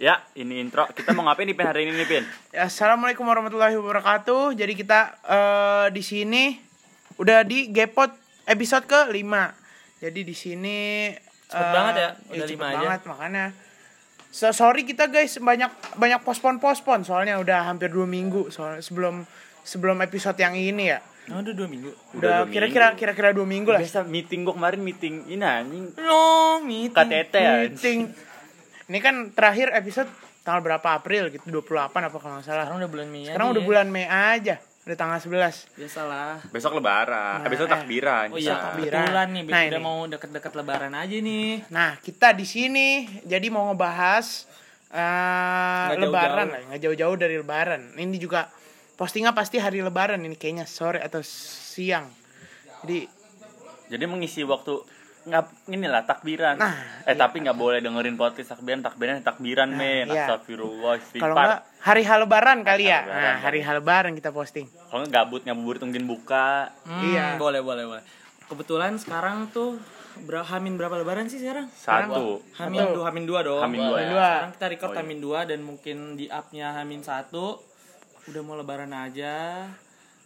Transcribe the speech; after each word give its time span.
Ya, 0.00 0.24
ini 0.32 0.64
intro. 0.64 0.88
Kita 0.96 1.12
mau 1.12 1.28
ngapain 1.28 1.44
nih 1.44 1.52
Pin 1.52 1.68
hari 1.68 1.84
ini 1.84 1.92
nih 1.92 2.08
Pin? 2.08 2.24
Ya, 2.56 2.72
Assalamualaikum 2.72 3.20
warahmatullahi 3.20 3.76
wabarakatuh. 3.76 4.56
Jadi 4.56 4.72
kita 4.72 5.12
eh, 5.28 5.86
di 5.92 6.00
sini 6.00 6.56
udah 7.20 7.44
di 7.44 7.68
Gepot 7.68 8.08
episode 8.48 8.88
ke 8.88 9.12
5 9.12 9.20
Jadi 10.00 10.20
di 10.24 10.32
sini 10.32 11.12
Cepet 11.44 11.60
eh, 11.68 11.72
banget 11.76 11.94
ya, 12.00 12.10
udah 12.16 12.46
cepet 12.48 12.52
lima 12.56 12.64
aja. 12.64 12.76
banget 12.80 13.00
makanya. 13.12 13.44
So, 14.32 14.48
sorry 14.56 14.88
kita 14.88 15.12
guys 15.12 15.36
banyak 15.36 15.68
banyak 16.00 16.24
pospon 16.24 16.56
pospon 16.56 17.04
soalnya 17.04 17.36
udah 17.36 17.68
hampir 17.68 17.92
dua 17.92 18.08
minggu 18.08 18.48
soalnya 18.48 18.80
sebelum 18.80 19.28
sebelum 19.60 20.00
episode 20.00 20.40
yang 20.40 20.56
ini 20.56 20.96
ya. 20.96 21.04
Oh, 21.28 21.44
udah 21.44 21.52
dua 21.52 21.68
minggu. 21.68 21.92
Udah 22.16 22.48
kira-kira 22.48 22.96
kira-kira 22.96 23.36
dua 23.36 23.44
minggu 23.44 23.68
lah. 23.68 23.84
Biasa 23.84 24.08
meeting 24.08 24.48
gua 24.48 24.56
kemarin 24.56 24.80
meeting 24.80 25.28
ini 25.28 25.44
anjing 25.44 25.92
No, 26.00 26.64
meeting. 26.64 26.96
KTT 26.96 27.34
ya. 27.36 27.52
Meeting. 27.68 28.29
Ini 28.90 28.98
kan 28.98 29.30
terakhir 29.30 29.70
episode 29.70 30.10
tanggal 30.42 30.66
berapa 30.66 30.88
April 30.98 31.30
gitu 31.30 31.46
28 31.46 31.94
apa 31.94 32.16
kalau 32.18 32.42
nggak 32.42 32.42
salah. 32.42 32.66
Sekarang 32.66 32.82
udah 32.82 32.90
bulan 32.90 33.06
Mei. 33.06 33.22
Sekarang 33.30 33.46
aja 33.46 33.54
udah 33.54 33.62
ya. 33.62 33.68
bulan 33.70 33.86
Mei 33.86 34.06
aja. 34.10 34.54
Udah 34.82 34.96
tanggal 34.98 35.18
11. 35.22 35.78
Biasalah. 35.78 36.32
Besok 36.50 36.72
lebaran. 36.82 37.38
Nah, 37.38 37.48
besok 37.52 37.66
eh. 37.68 37.72
takbiran. 37.78 38.26
Oh 38.34 38.38
iya, 38.40 38.56
takbiran. 38.58 38.98
kebetulan 39.06 39.26
nih 39.30 39.42
Nah, 39.46 39.62
udah 39.62 39.78
ini. 39.78 39.86
mau 39.86 39.98
deket-deket 40.10 40.52
lebaran 40.58 40.92
aja 40.98 41.16
nih. 41.22 41.50
Nah, 41.70 41.90
kita 42.02 42.28
di 42.34 42.42
sini 42.42 42.88
jadi 43.22 43.46
mau 43.46 43.70
ngebahas 43.70 44.26
eh, 44.90 45.86
Nggak 45.94 46.00
lebaran 46.02 46.26
jauh-jauh. 46.34 46.50
lah, 46.50 46.60
nggak 46.74 46.80
jauh-jauh 46.82 47.16
dari 47.20 47.36
lebaran. 47.38 47.82
Ini 47.94 48.16
juga 48.18 48.50
postingnya 48.98 49.30
pasti 49.30 49.62
hari 49.62 49.86
lebaran 49.86 50.18
ini 50.18 50.34
kayaknya 50.34 50.66
sore 50.66 50.98
atau 50.98 51.22
siang. 51.22 52.10
Jadi 52.82 53.06
Jadi 53.86 54.04
mengisi 54.06 54.42
waktu 54.42 54.82
nggak 55.30 55.70
inilah 55.70 56.02
takbiran. 56.02 56.58
Nah, 56.58 56.74
eh 57.02 57.14
iya. 57.14 57.14
tapi 57.14 57.40
nggak 57.40 57.54
boleh 57.54 57.78
dengerin 57.78 58.14
podcast 58.14 58.52
takbiran, 58.52 58.82
takbiran 58.82 59.22
takbiran 59.22 59.70
men. 59.70 60.10
iya. 60.10 60.26
Astagfirullah, 60.26 60.98
kalau 61.14 61.34
nggak 61.34 61.62
hari 61.78 62.02
hal 62.02 62.18
lebaran 62.20 62.58
kali 62.60 62.84
ya. 62.84 63.00
Hari 63.00 63.06
lebaran, 63.06 63.22
Nah, 63.22 63.36
hari 63.38 63.60
hal 63.60 63.74
lebaran 63.78 64.12
kita 64.12 64.30
posting. 64.30 64.66
Kalau 64.66 65.00
nggak 65.00 65.14
gabut 65.14 65.42
ngabuburit 65.42 65.78
tungguin 65.78 66.04
buka. 66.04 66.74
Hmm, 66.82 67.02
Iya. 67.06 67.26
Boleh, 67.38 67.62
boleh, 67.62 67.84
boleh. 67.86 68.04
Kebetulan 68.44 68.98
sekarang 68.98 69.46
tuh 69.48 69.78
ber 70.20 70.42
hamin 70.42 70.74
berapa 70.74 70.98
lebaran 70.98 71.30
sih 71.30 71.38
sekarang? 71.38 71.70
Satu. 71.70 72.42
Hamin 72.58 72.82
Satu. 72.82 72.94
dua, 72.98 73.04
hamin 73.08 73.24
dua 73.24 73.40
dong. 73.40 73.62
Hamin 73.62 73.80
dua, 73.80 73.96
ya. 73.96 74.10
Sekarang 74.10 74.52
kita 74.52 74.66
record 74.68 74.90
Oh, 74.90 74.92
iya. 74.92 75.00
hamin 75.00 75.18
dua 75.22 75.38
dan 75.46 75.58
mungkin 75.62 75.96
di 76.18 76.26
upnya 76.26 76.74
hamin 76.74 77.00
satu. 77.00 77.62
Udah 78.26 78.42
mau 78.42 78.54
lebaran 78.54 78.90
aja. 78.90 79.64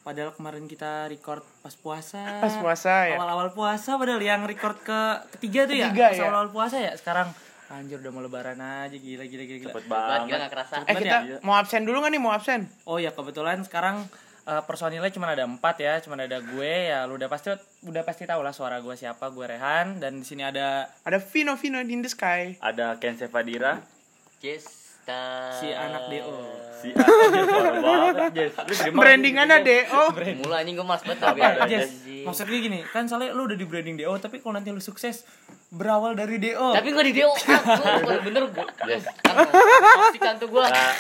Padahal 0.05 0.37
kemarin 0.37 0.69
kita 0.69 1.09
record 1.09 1.41
pas 1.65 1.73
puasa. 1.73 2.21
Pas 2.45 2.55
puasa 2.61 3.09
ya. 3.09 3.17
Awal-awal 3.17 3.57
puasa 3.57 3.97
padahal 3.97 4.21
yang 4.21 4.45
record 4.45 4.77
ke 4.85 5.01
ketiga 5.41 5.65
tuh 5.65 5.75
Ketiga, 5.75 6.13
ya. 6.13 6.13
ya. 6.13 6.13
Pas 6.13 6.21
awal-awal 6.29 6.51
puasa 6.53 6.77
ya. 6.77 6.93
Sekarang 6.93 7.33
anjir 7.73 7.97
udah 7.97 8.13
mau 8.13 8.21
lebaran 8.21 8.61
aja 8.61 8.93
gila 8.93 9.25
gila 9.25 9.45
gila. 9.49 9.59
gila. 9.65 9.69
Cepet 9.73 9.85
banget 9.89 10.37
gak 10.37 10.53
kerasa 10.53 10.75
Eh 10.85 10.95
kita 11.01 11.19
ya? 11.25 11.39
mau 11.41 11.57
absen 11.57 11.89
dulu 11.89 12.05
nggak 12.05 12.13
nih? 12.13 12.21
Mau 12.21 12.33
absen? 12.37 12.69
Oh 12.85 13.01
ya 13.01 13.17
kebetulan 13.17 13.65
sekarang 13.65 14.05
eh, 14.45 14.63
personilnya 14.69 15.09
cuma 15.09 15.33
ada 15.33 15.49
empat 15.49 15.81
ya, 15.81 15.97
cuma 16.05 16.21
ada 16.21 16.37
gue 16.37 16.73
ya, 16.93 17.09
lu 17.09 17.17
udah 17.17 17.33
pasti 17.33 17.57
udah 17.89 18.05
pasti 18.05 18.29
tahu 18.29 18.45
lah 18.45 18.53
suara 18.53 18.85
gue 18.85 18.93
siapa, 18.93 19.33
gue 19.33 19.47
Rehan 19.49 20.05
dan 20.05 20.21
di 20.21 20.27
sini 20.29 20.45
ada 20.45 20.93
Ada 21.09 21.17
Vino 21.17 21.57
Vino 21.57 21.81
in 21.81 22.05
the 22.05 22.13
sky. 22.13 22.61
Ada 22.61 23.01
Ken 23.01 23.17
Sevadira. 23.17 23.81
Si 25.55 25.69
anak 25.69 26.03
Do. 26.07 26.33
Si. 26.75 26.89
Lu 27.85 28.09
dari 28.11 28.31
mana? 28.87 28.95
Brandingannya 28.95 29.59
DO. 29.61 30.03
Mula 30.41 30.57
anjing 30.59 30.75
gue 30.75 30.87
mas 30.87 31.01
banget 31.01 31.21
Apa, 31.23 31.33
biar 31.35 31.53
Jess? 31.67 31.89
anjing. 31.95 32.25
Maksud 32.25 32.45
gue 32.45 32.59
gini, 32.59 32.81
kan 32.87 33.05
soalnya 33.05 33.33
lu 33.33 33.45
udah 33.45 33.53
di 33.53 33.65
branding 33.65 33.97
DO, 33.97 34.17
tapi 34.17 34.41
kalau 34.41 34.57
nanti 34.57 34.69
lu 34.69 34.81
sukses 34.81 35.29
berawal 35.69 36.13
dari 36.13 36.37
DO. 36.39 36.73
Tapi 36.73 36.89
gue 36.89 37.05
di 37.05 37.15
DO 37.15 37.29
aku 37.29 38.09
bener 38.27 38.43
gue 38.47 38.65
Toksik 38.65 40.21
kan 40.21 40.35
tuh 40.37 40.49
gue 40.49 40.65
Nah, 40.65 40.97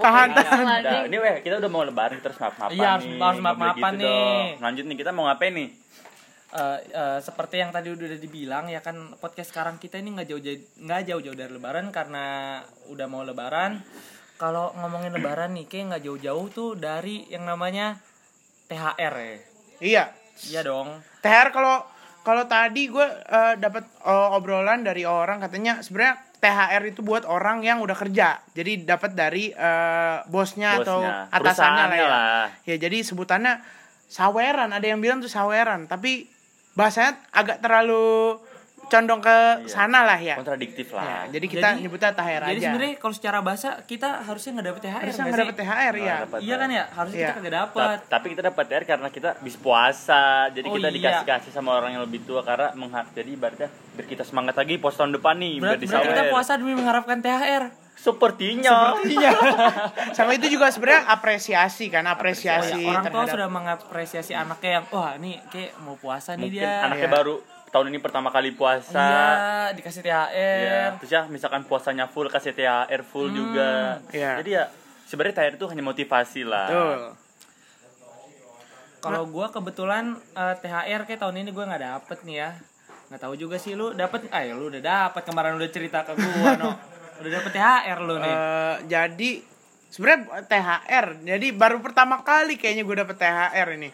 Tahan, 0.00 0.28
tahan. 0.32 0.80
Udah, 0.80 1.00
ini 1.04 1.16
weh, 1.16 1.36
kita 1.40 1.58
udah 1.58 1.68
mau 1.68 1.82
lebaran, 1.82 2.16
harus 2.16 2.38
maaf-maafan 2.38 2.72
Iya, 2.72 2.88
harus- 2.96 3.10
maaf-maafan 3.12 3.92
gitu 3.92 4.00
nih. 4.00 4.08
dong. 4.08 4.46
Lanjut 4.58 4.84
nih, 4.86 4.96
kita 4.96 5.10
mau 5.12 5.24
ngapain 5.26 5.52
nih? 5.52 5.68
Eh, 6.48 6.78
eh, 6.96 7.18
seperti 7.20 7.60
yang 7.60 7.68
tadi 7.68 7.92
udah 7.92 8.08
dibilang 8.16 8.72
ya 8.72 8.80
kan 8.80 9.12
podcast 9.20 9.52
sekarang 9.52 9.76
kita 9.76 10.00
ini 10.00 10.16
nggak 10.16 10.28
jauh 10.32 10.40
nggak 10.80 11.00
jauh-jauh 11.04 11.36
dari 11.36 11.52
lebaran 11.52 11.92
karena 11.92 12.58
udah 12.88 13.04
mau 13.04 13.20
lebaran. 13.20 13.84
Kalau 14.40 14.72
ngomongin 14.80 15.12
lebaran 15.12 15.52
nih 15.52 15.68
kayak 15.68 15.84
nggak 15.92 16.04
jauh-jauh 16.08 16.46
tuh 16.48 16.70
dari 16.80 17.28
yang 17.28 17.44
namanya 17.44 18.00
THR 18.72 19.14
ya. 19.20 19.36
Iya. 19.84 20.04
Iya 20.48 20.60
dong. 20.64 20.88
THR 21.20 21.52
kalau 21.52 21.84
kalau 22.24 22.48
tadi 22.48 22.88
gue 22.88 23.04
eh, 23.28 23.54
dapat 23.60 23.84
eh, 24.08 24.28
obrolan 24.32 24.80
dari 24.88 25.04
orang 25.04 25.44
katanya 25.44 25.84
sebenarnya 25.84 26.16
THR 26.38 26.82
itu 26.88 27.04
buat 27.04 27.28
orang 27.28 27.60
yang 27.60 27.84
udah 27.84 27.98
kerja. 27.98 28.40
Jadi 28.56 28.88
dapat 28.88 29.12
dari 29.12 29.52
eh, 29.52 30.16
bosnya, 30.32 30.80
atau 30.80 31.04
Bosnya. 31.04 31.28
atasannya 31.28 31.84
lah 31.84 31.98
ya. 31.98 32.08
lah. 32.08 32.46
Ya 32.64 32.76
jadi 32.80 33.04
sebutannya 33.04 33.60
saweran. 34.08 34.72
Ada 34.72 34.96
yang 34.96 35.04
bilang 35.04 35.20
tuh 35.20 35.28
saweran, 35.28 35.84
tapi 35.84 36.37
bahasanya 36.78 37.18
agak 37.32 37.58
terlalu 37.58 38.38
condong 38.88 39.20
ke 39.20 39.36
sana 39.66 40.00
lah 40.00 40.16
ya. 40.16 40.32
Kontradiktif 40.32 40.88
Ya, 40.88 40.96
lah. 40.96 41.22
jadi 41.28 41.44
kita 41.44 41.68
Jadi- 41.68 41.80
nyebutnya 41.82 42.08
THR 42.10 42.40
Jadi 42.40 42.56
aja. 42.56 42.64
sebenarnya 42.64 42.94
kalau 42.96 43.12
secara 43.12 43.38
bahasa 43.42 43.68
kita 43.84 44.08
harusnya 44.22 44.50
nggak 44.56 44.66
dapet 44.66 44.80
THR. 44.80 45.00
harusnya 45.02 45.12
nggak 45.18 45.28
nggak 45.28 45.42
dapet 45.44 45.56
THR 45.58 45.74
ya. 45.76 46.00
Nggak 46.00 46.20
dapet. 46.24 46.38
Iya 46.40 46.54
kan 46.56 46.68
ya, 46.70 46.84
harusnya 46.88 47.18
Iya. 47.20 47.28
kita 47.28 47.42
Ta- 47.44 47.56
dapet. 47.60 47.98
tapi 48.08 48.26
kita 48.32 48.42
dapat 48.46 48.64
THR 48.64 48.84
karena 48.86 49.08
kita 49.10 49.30
bis 49.42 49.56
puasa. 49.58 50.22
Jadi 50.48 50.66
Oh, 50.66 50.74
kita 50.74 50.88
iya. 50.88 50.96
dikasih 50.96 51.26
kasih 51.26 51.52
sama 51.52 51.70
orang 51.74 51.90
yang 51.92 52.02
lebih 52.02 52.24
tua 52.24 52.40
karena 52.40 52.72
menghak 52.72 53.12
jadi 53.12 53.28
ibaratnya 53.28 53.68
biar 53.92 54.06
kita 54.08 54.22
semangat 54.22 54.54
lagi 54.56 54.78
pos 54.78 54.94
tahun 54.94 55.12
depan 55.12 55.36
nih 55.36 55.54
Berarti, 55.58 55.84
berarti 55.84 56.08
kita 56.08 56.24
puasa 56.30 56.52
demi 56.54 56.72
mengharapkan 56.72 57.18
THR. 57.18 57.64
Sepertinya. 57.98 58.94
Iya. 59.02 59.34
Sama 60.16 60.32
itu 60.32 60.46
juga 60.48 60.70
sebenarnya 60.70 61.10
apresiasi 61.10 61.90
kan, 61.90 62.06
apresiasi 62.06 62.78
Oh, 62.78 62.78
ya, 62.78 62.94
orang 62.94 63.04
tua 63.04 63.10
terhadap 63.26 63.34
sudah 63.34 63.48
mengapresiasi 63.50 64.32
anaknya 64.32 64.70
yang 64.78 64.84
wah 64.88 65.18
nih 65.18 65.42
kayak 65.48 65.72
mau 65.82 65.94
puasa 65.94 66.32
nih 66.32 66.46
Mungkin 66.46 66.62
dia. 66.62 66.86
anaknya 66.86 67.04
Iya. 67.04 67.16
baru 67.18 67.34
tahun 67.68 67.86
ini 67.90 67.98
pertama 67.98 68.30
kali 68.30 68.50
puasa. 68.52 68.96
Iya, 68.96 69.26
dikasih 69.74 70.00
THR. 70.00 70.30
Iya. 70.56 70.82
Terus 70.96 71.10
ya 71.10 71.22
misalkan 71.26 71.62
puasanya 71.62 72.06
full 72.06 72.30
kasih 72.30 72.54
THR 72.54 73.02
full 73.02 73.28
juga. 73.28 73.98
Iya. 74.08 74.38
Jadi 74.40 74.50
ya 74.52 74.64
sebenarnya 75.04 75.34
THR 75.36 75.54
itu 75.56 75.66
hanya 75.66 75.82
motivasi 75.82 76.40
lah. 76.42 76.68
Betul. 76.70 77.00
Kalau 78.98 79.22
gua 79.26 79.46
kebetulan 79.48 80.04
eh, 80.32 80.54
THR 80.56 81.02
kayak 81.04 81.20
tahun 81.20 81.36
ini 81.38 81.50
gua 81.50 81.66
nggak 81.66 81.82
dapet 81.84 82.18
nih 82.22 82.36
ya. 82.36 82.50
Nggak 83.08 83.20
tahu 83.20 83.34
juga 83.34 83.56
sih 83.56 83.72
lu 83.72 83.90
dapet. 83.92 84.26
Ah 84.28 84.42
ya 84.42 84.54
lu 84.54 84.68
udah 84.68 84.80
dapet 84.80 85.22
kemarin 85.22 85.54
udah 85.54 85.68
cerita 85.68 86.02
ke 86.02 86.14
gua 86.14 86.50
no. 86.60 86.72
Udah 87.18 87.30
dapet 87.42 87.52
THR 87.54 87.98
lu 88.04 88.14
nih. 88.18 88.34
Eh, 88.34 88.76
jadi 88.86 89.30
sebenarnya 89.90 90.20
THR. 90.46 91.06
Jadi 91.24 91.46
baru 91.54 91.78
pertama 91.82 92.22
kali 92.22 92.54
kayaknya 92.54 92.84
gue 92.86 92.96
dapet 93.02 93.16
THR 93.18 93.68
ini 93.74 93.90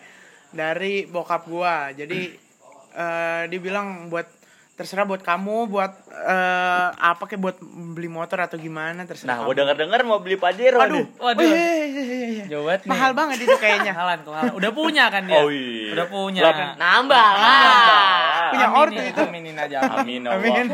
dari 0.55 1.05
bokap 1.09 1.49
gua. 1.49 1.91
Jadi 1.91 2.31
eh 3.01 3.43
dia 3.51 3.59
bilang 3.59 4.07
buat 4.07 4.45
terserah 4.75 5.07
buat 5.07 5.23
kamu 5.23 5.71
buat 5.71 5.93
eh 6.11 6.89
apa 6.91 7.31
kayak 7.31 7.43
buat 7.43 7.57
beli 7.95 8.11
motor 8.11 8.43
atau 8.43 8.59
gimana 8.59 9.07
terserah. 9.07 9.31
Nah, 9.31 9.37
kamu. 9.43 9.47
gue 9.47 9.55
denger-denger 9.62 10.01
mau 10.03 10.19
beli 10.19 10.35
Pajero 10.35 10.83
Aduh, 10.83 10.99
nih. 10.99 11.06
Waduh. 11.23 11.47
Oh, 11.47 11.47
iya, 11.47 11.87
iya, 11.87 12.03
iya, 12.03 12.27
iya. 12.27 12.45
Jauh 12.51 12.67
banget 12.67 12.81
nih. 12.83 12.91
Mahal 12.91 13.11
banget 13.15 13.39
itu 13.47 13.56
kayaknya. 13.59 13.93
Mahalan, 13.95 14.21
kehalan. 14.27 14.53
Udah 14.59 14.71
punya 14.75 15.05
kan 15.15 15.23
dia? 15.31 15.39
Oh, 15.39 15.51
iya. 15.51 15.95
Udah 15.95 16.06
punya. 16.11 16.41
Delapan. 16.43 16.67
Nambah 16.75 17.29
lah 17.39 18.51
Punya 18.51 18.69
ortu 18.75 19.01
itu. 19.03 19.23
Aminin 19.23 19.56
aja. 19.59 19.79
Amin. 19.95 20.23
Amin. 20.27 20.67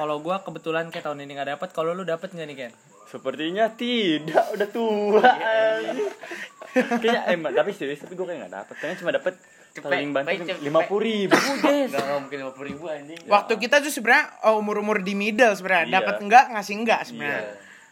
Kalau 0.00 0.16
gua 0.18 0.40
kebetulan 0.40 0.88
kayak 0.88 1.04
tahun 1.04 1.28
ini 1.28 1.36
nggak 1.36 1.50
dapet. 1.60 1.68
Kalau 1.76 1.92
lu 1.92 2.08
dapet 2.08 2.32
nggak 2.32 2.48
nih 2.48 2.56
Ken? 2.56 2.72
Sepertinya 3.04 3.66
tidak, 3.74 4.54
udah 4.54 4.68
tua. 4.70 5.20
Kayaknya 6.70 7.22
emang 7.34 7.50
tapi 7.50 7.74
serius 7.74 7.98
tapi 7.98 8.14
gue 8.14 8.22
kayak 8.22 8.46
gak 8.46 8.54
dapet. 8.54 8.74
Kayaknya 8.78 8.96
cuma 9.02 9.10
dapet 9.10 9.34
paling 9.82 10.10
bantu 10.14 10.30
cepet. 10.30 10.62
lima 10.62 10.80
puluh 10.86 11.02
ribu. 11.02 11.34
Gak 11.34 11.90
gak 11.90 12.18
mungkin 12.22 12.38
50 12.46 12.70
ribu 12.70 12.84
anjing 12.86 13.18
Waktu 13.26 13.52
kita 13.58 13.82
tuh 13.82 13.90
sebenarnya 13.90 14.30
umur 14.54 14.78
umur 14.78 15.02
di 15.02 15.18
middle 15.18 15.50
sebenarnya. 15.52 15.86
Iya. 15.90 15.94
Dapat 15.98 16.14
enggak 16.22 16.44
ngasih 16.54 16.74
enggak 16.78 17.00
Iya. 17.02 17.08
sebenarnya. 17.10 17.42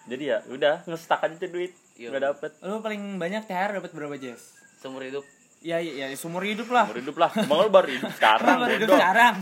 Jadi 0.08 0.22
ya 0.24 0.38
udah 0.48 0.74
ngestak 0.86 1.20
aja 1.20 1.34
tuh 1.34 1.50
duit. 1.50 1.72
Iya. 1.98 2.08
Gak 2.14 2.22
dapet. 2.22 2.50
Lu 2.62 2.78
paling 2.78 3.02
banyak 3.18 3.42
THR 3.44 3.70
dapet 3.82 3.90
berapa 3.90 4.14
Jess? 4.14 4.54
Seumur 4.78 5.02
hidup 5.02 5.26
Ya, 5.58 5.82
ya, 5.82 6.06
ya, 6.06 6.14
seumur 6.14 6.46
hidup 6.46 6.70
lah. 6.70 6.86
Umur 6.86 7.02
hidup 7.02 7.18
lah. 7.18 7.34
Emang 7.34 7.66
lu 7.66 7.70
baru 7.74 7.90
hidup 7.90 8.14
sekarang 8.14 8.62
Baru 8.62 8.74
hidup 8.78 8.88
sekarang. 8.94 9.34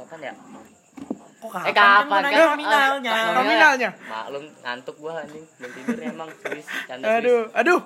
Kapan 0.00 0.20
ya? 0.24 0.32
Kok 1.42 1.50
Eh 1.58 1.74
Kan 1.74 1.74
kapan 1.74 2.06
gua 2.06 2.18
nanya 2.20 2.38
kan? 2.38 2.48
nominalnya. 2.52 3.10
Ah, 3.10 3.30
Nominalnya. 3.34 3.90
Maklum 4.00 4.44
ngantuk 4.56 4.96
gua 4.96 5.12
anjing 5.18 5.42
Belum 5.52 5.70
tidurnya 5.74 6.08
emang 6.08 6.28
Serius 6.38 6.66
Canda 6.86 7.04
Aduh, 7.12 7.42
aduh. 7.52 7.80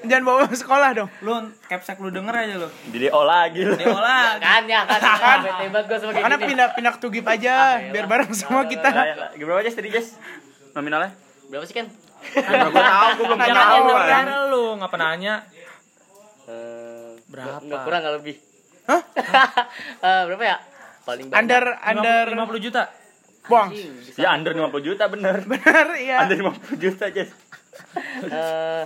Jangan 0.00 0.24
bawa 0.24 0.42
sekolah 0.52 0.88
dong. 0.92 1.10
Lu 1.20 1.32
capsek 1.64 1.96
lu 1.96 2.08
denger 2.08 2.34
aja 2.36 2.54
lu. 2.56 2.68
Di 2.86 2.98
DO 3.00 3.20
lagi 3.22 3.60
lu. 3.62 3.72
Dia 3.72 3.86
olah. 3.88 4.34
Kan 4.36 4.62
ya 4.64 4.82
kan 4.82 5.38
Bete 5.40 5.64
banget 5.68 5.86
gua 5.86 5.96
sama 5.96 6.10
kayak 6.10 6.22
Karena 6.22 6.36
gini 6.36 6.48
pindah 6.48 6.68
pindah 6.72 6.92
ke 6.92 7.00
Tugip 7.00 7.24
aja 7.24 7.54
Ah, 7.54 7.74
biar 7.86 8.02
elah. 8.02 8.10
bareng 8.10 8.32
sama 8.32 8.62
kita. 8.64 8.88
Nah, 8.88 9.04
ya, 9.04 9.14
Gimana 9.32 9.58
aja 9.60 9.70
tadi 9.72 9.88
Jess? 9.88 10.18
Nominalnya? 10.72 11.10
Berapa 11.46 11.64
sih 11.64 11.74
kan? 11.74 11.86
Karena 12.28 12.66
gue 12.66 12.82
tau, 12.84 13.08
gue 13.12 13.24
belum 13.24 13.38
Nanya 13.38 13.54
tahu. 13.54 13.86
Yang 13.86 14.04
denger 14.04 14.42
lu, 14.48 14.64
ngapa 14.76 14.96
nanya? 14.96 15.34
Eh, 16.44 17.10
Berapa? 17.26 17.60
Nggak 17.60 17.80
kurang 17.84 18.00
nggak 18.00 18.14
lebih 18.16 18.36
Hah? 18.84 19.02
Eh, 20.08 20.22
Berapa 20.26 20.44
ya? 20.44 20.56
Paling 21.08 21.26
banyak 21.26 21.40
Under 21.40 21.64
under 21.80 22.24
50 22.36 22.60
juta. 22.60 22.82
Bisa. 23.48 24.20
Ya 24.20 24.28
under 24.30 24.52
50 24.52 24.84
juta 24.84 25.04
bener. 25.08 25.40
Bener 25.48 25.86
ya. 25.96 26.16
Under 26.20 26.36
50 26.52 26.76
juta 26.76 27.04
Jas. 27.08 27.30
Eh, 28.20 28.82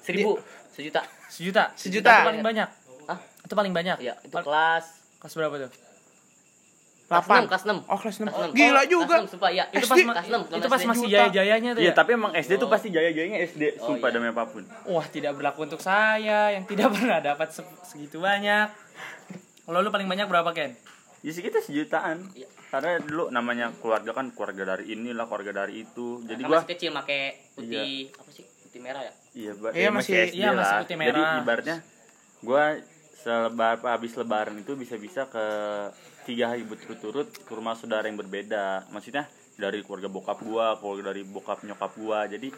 seribu 0.00 0.40
sejuta 0.70 1.02
Sejuta. 1.28 1.64
Sejuta. 1.74 2.12
Itu 2.14 2.28
paling 2.30 2.40
banyak. 2.42 2.68
Hah? 3.04 3.18
Itu 3.44 3.52
paling 3.52 3.72
banyak. 3.72 3.96
ya 4.00 4.14
itu 4.18 4.32
kelas 4.32 4.84
Kelas 5.20 5.34
berapa 5.34 5.56
tuh? 5.58 5.72
kelas 7.04 7.20
8. 7.20 7.36
enam 7.36 7.46
kelas 7.46 7.64
enam 7.68 7.78
Oh, 7.84 7.98
kelas 8.00 8.16
6. 8.16 8.24
Enam. 8.24 8.50
Gila 8.50 8.80
Oh, 8.80 8.86
juga. 8.86 9.04
kelas 9.04 9.20
enam, 9.20 9.28
sumpah 9.28 9.50
ya 9.52 9.64
Itu 9.68 9.84
pas 9.84 9.98
kelas 10.00 10.28
enam 10.30 10.42
itu 10.48 10.66
pas 10.66 10.82
masih 10.86 11.06
jaya-jayanya 11.06 11.70
tuh 11.70 11.82
Iya, 11.82 11.92
ya. 11.92 11.94
tapi 11.94 12.10
emang 12.16 12.32
SD 12.32 12.52
tuh 12.56 12.64
Oh. 12.64 12.72
pasti 12.72 12.88
jaya-jayanya 12.88 13.38
SD, 13.44 13.62
sumpah 13.76 14.08
iya. 14.08 14.14
demi 14.14 14.26
apa 14.32 14.44
pun. 14.46 14.62
Wah, 14.86 15.04
tidak 15.06 15.36
berlaku 15.36 15.68
untuk 15.68 15.78
saya 15.78 16.48
yang 16.50 16.64
tidak 16.64 16.88
pernah 16.96 17.20
dapat 17.20 17.52
se- 17.52 17.76
segitu 17.84 18.18
banyak. 18.18 18.72
Kalau 19.64 19.80
lu 19.80 19.88
paling 19.88 20.04
banyak 20.04 20.26
berapa, 20.26 20.50
Ken? 20.52 20.76
Ya 21.20 21.32
sekitar 21.32 21.60
sejutaan. 21.60 22.20
Iya. 22.32 22.44
Karena 22.68 23.00
dulu 23.00 23.32
namanya 23.32 23.72
keluarga 23.74 24.12
kan 24.12 24.28
keluarga 24.30 24.76
dari 24.76 24.92
inilah, 24.92 25.24
keluarga 25.24 25.56
dari 25.56 25.82
itu. 25.82 26.20
Jadi 26.20 26.42
gua 26.42 26.60
masih 26.60 26.70
kecil 26.76 26.90
make 26.90 27.20
putih 27.54 28.12
apa 28.12 28.28
sih 28.28 28.44
putih 28.44 28.80
merah 28.82 29.00
ya 29.00 29.12
iya, 29.32 29.52
ba- 29.54 29.70
Iya, 29.70 29.80
ya 29.80 29.90
masih- 29.90 30.14
SD 30.26 30.34
iya, 30.34 30.50
masih 30.52 30.74
putih 30.82 30.96
Jadi 30.98 31.10
merah. 31.14 31.38
ibaratnya 31.38 31.76
gua 32.42 32.62
selebar 33.14 33.78
habis 33.80 34.12
lebaran 34.12 34.58
itu 34.58 34.74
bisa-bisa 34.74 35.24
ke 35.24 35.44
tiga 36.24 36.50
hari 36.50 36.66
berturut-turut 36.66 37.30
ke 37.30 37.52
rumah 37.54 37.72
saudara 37.72 38.04
yang 38.04 38.18
berbeda. 38.18 38.90
Maksudnya 38.90 39.24
dari 39.54 39.80
keluarga 39.80 40.10
bokap 40.10 40.42
gua, 40.42 40.76
keluarga 40.76 41.08
dari 41.08 41.22
bokap 41.22 41.62
nyokap 41.62 41.94
gua. 41.94 42.26
Jadi 42.26 42.50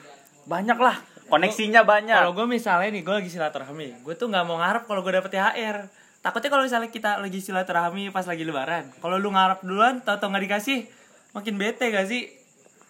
banyak 0.42 0.78
lah 0.80 0.96
koneksinya 1.28 1.84
banyak. 1.84 2.16
Kalau 2.16 2.32
gue 2.32 2.46
misalnya 2.48 2.88
nih, 2.88 3.02
gue 3.02 3.14
lagi 3.16 3.26
silaturahmi, 3.28 4.00
gue 4.00 4.14
tuh 4.14 4.26
nggak 4.26 4.42
mau 4.42 4.56
ngarep 4.56 4.86
kalau 4.86 5.02
gue 5.02 5.12
dapet 5.12 5.30
THR. 5.34 6.05
Takutnya 6.26 6.50
kalau 6.50 6.66
misalnya 6.66 6.90
kita 6.90 7.22
lagi 7.22 7.38
silaturahmi 7.38 8.10
pas 8.10 8.26
lagi 8.26 8.42
lebaran, 8.42 8.90
kalau 8.98 9.14
lu 9.14 9.30
ngarep 9.30 9.62
duluan, 9.62 10.02
tau-tau 10.02 10.26
nggak 10.26 10.42
dikasih, 10.42 10.82
makin 11.30 11.54
bete 11.54 11.86
gak 11.86 12.02
sih? 12.04 12.26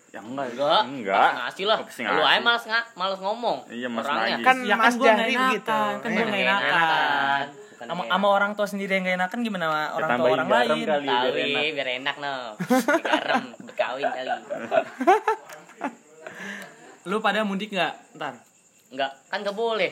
Ya 0.08 0.24
enggak. 0.24 0.48
enggak 0.48 0.80
Enggak. 0.88 1.30
ngasih 1.36 1.64
lah 1.68 1.78
lu 1.84 2.24
aja 2.24 2.40
malas 2.40 2.64
nggak 2.64 2.84
malas 2.96 3.20
ngomong 3.20 3.68
Iya, 3.68 3.92
Mas 3.92 4.00
orangnya 4.00 4.24
Nagih. 4.32 4.46
Kan 4.48 4.56
Ya 4.64 4.74
Mas 4.74 4.94
gua 4.96 5.04
nggak 5.04 5.18
Jahri 5.20 5.28
enakan, 5.28 5.44
begitu. 5.44 5.80
Kan 6.00 6.08
gue 6.08 6.16
Iya. 6.16 6.24
nggak 6.24 6.60
Enakan. 6.64 7.44
Sama, 7.76 7.92
enak. 7.92 8.08
sama 8.08 8.26
orang 8.30 8.52
tua 8.56 8.64
sendiri 8.66 8.90
yang 8.90 9.04
gak 9.04 9.16
enakan 9.20 9.38
gimana 9.44 9.64
sama 9.66 9.80
orang 9.92 10.08
tua 10.08 10.24
orang 10.32 10.48
garam 10.48 10.48
lain? 10.48 10.88
kali. 10.88 11.04
biar 11.04 11.36
enak. 11.36 11.74
biar 11.76 11.88
enak 11.94 12.16
no 12.16 12.34
garam 13.04 13.42
berkawin 13.60 14.04
kali 14.08 14.30
Lu 17.04 17.16
pada 17.20 17.40
mudik 17.42 17.70
nggak? 17.70 17.92
Ntar. 18.16 18.34
enggak 18.88 19.10
kan 19.28 19.38
nggak 19.38 19.52
boleh 19.54 19.90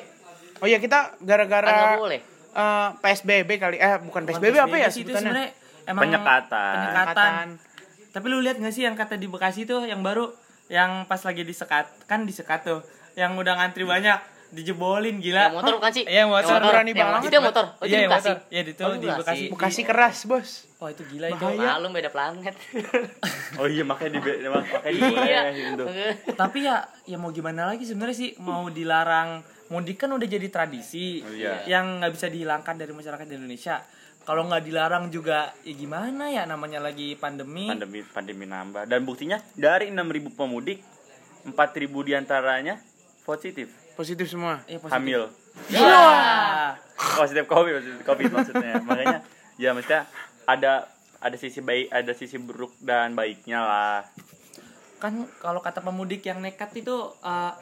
Oh 0.56 0.66
iya, 0.66 0.78
kita 0.78 1.12
kan 1.12 1.20
nggak 1.20 1.28
gara-gara 1.28 2.00
boleh 2.00 2.20
eh, 2.54 2.88
PSBB 2.96 3.50
kali. 3.56 3.76
Eh, 3.76 3.98
bukan 4.00 4.22
Bukan 4.22 4.28
PSBB 4.30 4.54
apa 4.56 4.76
ya 4.76 4.88
sih, 4.88 5.02
itu 5.02 5.10
sebenarnya 5.10 5.50
emang 5.84 6.02
Penyekatan. 6.06 6.74
penyekatan. 6.78 7.46
Tapi 8.10 8.26
lu 8.26 8.38
lihat 8.38 8.56
gak 8.56 8.70
sih 8.70 8.82
yang 8.82 8.94
kata 8.94 9.14
di 9.14 9.26
Bekasi 9.26 9.64
tuh 9.64 9.82
yang 9.82 10.00
baru 10.00 10.30
yang 10.66 11.04
pas 11.04 11.20
lagi 11.20 11.42
disekat 11.42 11.84
kan 12.06 12.22
disekat 12.22 12.62
tuh 12.62 12.80
yang 13.12 13.34
udah 13.34 13.52
ngantri 13.54 13.84
banyak 13.84 14.16
dijebolin 14.48 15.18
gila. 15.18 15.50
yang 15.50 15.54
motor 15.56 15.74
bukan 15.76 15.90
sih 15.92 16.04
Iya, 16.04 16.18
yang 16.20 16.30
motor. 16.30 16.54
Yang 16.54 16.62
Berani 16.64 16.88
Yang- 16.88 16.98
banget. 17.04 17.20
itu 17.20 17.34
yang 17.34 17.44
motor 17.44 17.64
oh 17.66 17.74
itu 17.74 17.84
Iya, 17.84 17.98
di 17.98 18.06
Bekasi 18.06 18.22
motor. 18.24 18.38
Iya, 18.46 18.60
itu 18.64 18.82
Oh, 18.82 18.94
di 18.94 19.08
Bekasi. 19.10 19.44
Bekasi 19.50 19.80
keras, 19.82 20.16
Bos. 20.24 20.50
Oh, 20.78 20.88
itu 20.88 21.02
gila 21.04 21.26
itu. 21.28 21.42
Bahaya. 21.42 21.68
Malum 21.74 21.90
beda 21.90 22.08
planet 22.08 22.54
Oh 23.60 23.66
iya 23.66 23.82
makanya 23.82 24.10
di 24.14 24.18
makanya 24.46 24.78
iya 24.86 25.40
dibolehin 25.50 25.72
tuh. 25.74 25.86
Tapi 26.32 26.58
ya 26.62 26.76
ya 27.02 27.16
mau 27.16 27.28
gimana 27.28 27.66
lagi 27.66 27.82
sebenarnya 27.82 28.14
sih 28.16 28.30
mau 28.38 28.64
dilarang 28.68 29.42
mudik 29.74 29.98
kan 29.98 30.08
udah 30.08 30.22
jadi 30.24 30.46
tradisi 30.46 31.18
Oh, 31.18 31.28
iya. 31.28 31.66
yang 31.66 31.98
nggak 31.98 32.12
bisa 32.12 32.26
dihilangkan 32.28 32.74
dari 32.74 32.92
masyarakat 32.92 33.26
Indonesia. 33.28 33.82
Kalau 34.22 34.46
nggak 34.46 34.62
dilarang 34.62 35.10
juga 35.10 35.52
ya 35.60 35.74
gimana 35.74 36.30
ya 36.30 36.46
namanya 36.46 36.78
lagi 36.78 37.12
pandemi. 37.14 37.66
Pandemi 37.66 38.00
pandemi 38.06 38.46
nambah 38.46 38.86
dan 38.86 39.02
buktinya 39.02 39.36
dari 39.52 39.90
6000 39.90 39.98
pemudik 40.32 40.78
4000 41.44 41.52
di 42.00 42.12
antaranya 42.14 42.74
positif 43.20 43.68
Positif 43.92 44.26
semua. 44.26 44.62
Eh, 44.64 44.74
positif. 44.76 44.90
hamil 44.90 45.22
Ya. 45.68 46.74
positif 47.14 47.44
covid 47.44 47.78
positif 47.78 48.00
covid 48.02 48.26
maksudnya 48.28 48.74
makanya 48.86 49.20
ya 49.54 49.70
maksudnya 49.70 50.02
ada 50.44 50.88
ada 51.18 51.36
sisi 51.36 51.60
baik 51.60 51.88
ada 51.88 52.10
sisi 52.10 52.36
buruk 52.36 52.74
dan 52.80 53.12
baiknya 53.12 53.60
lah 53.60 54.00
Kan 54.96 55.28
kalau 55.36 55.60
kata 55.60 55.78
pemudik 55.78 56.24
yang 56.24 56.40
nekat 56.40 56.72
itu 56.74 56.96
eh, 57.20 57.52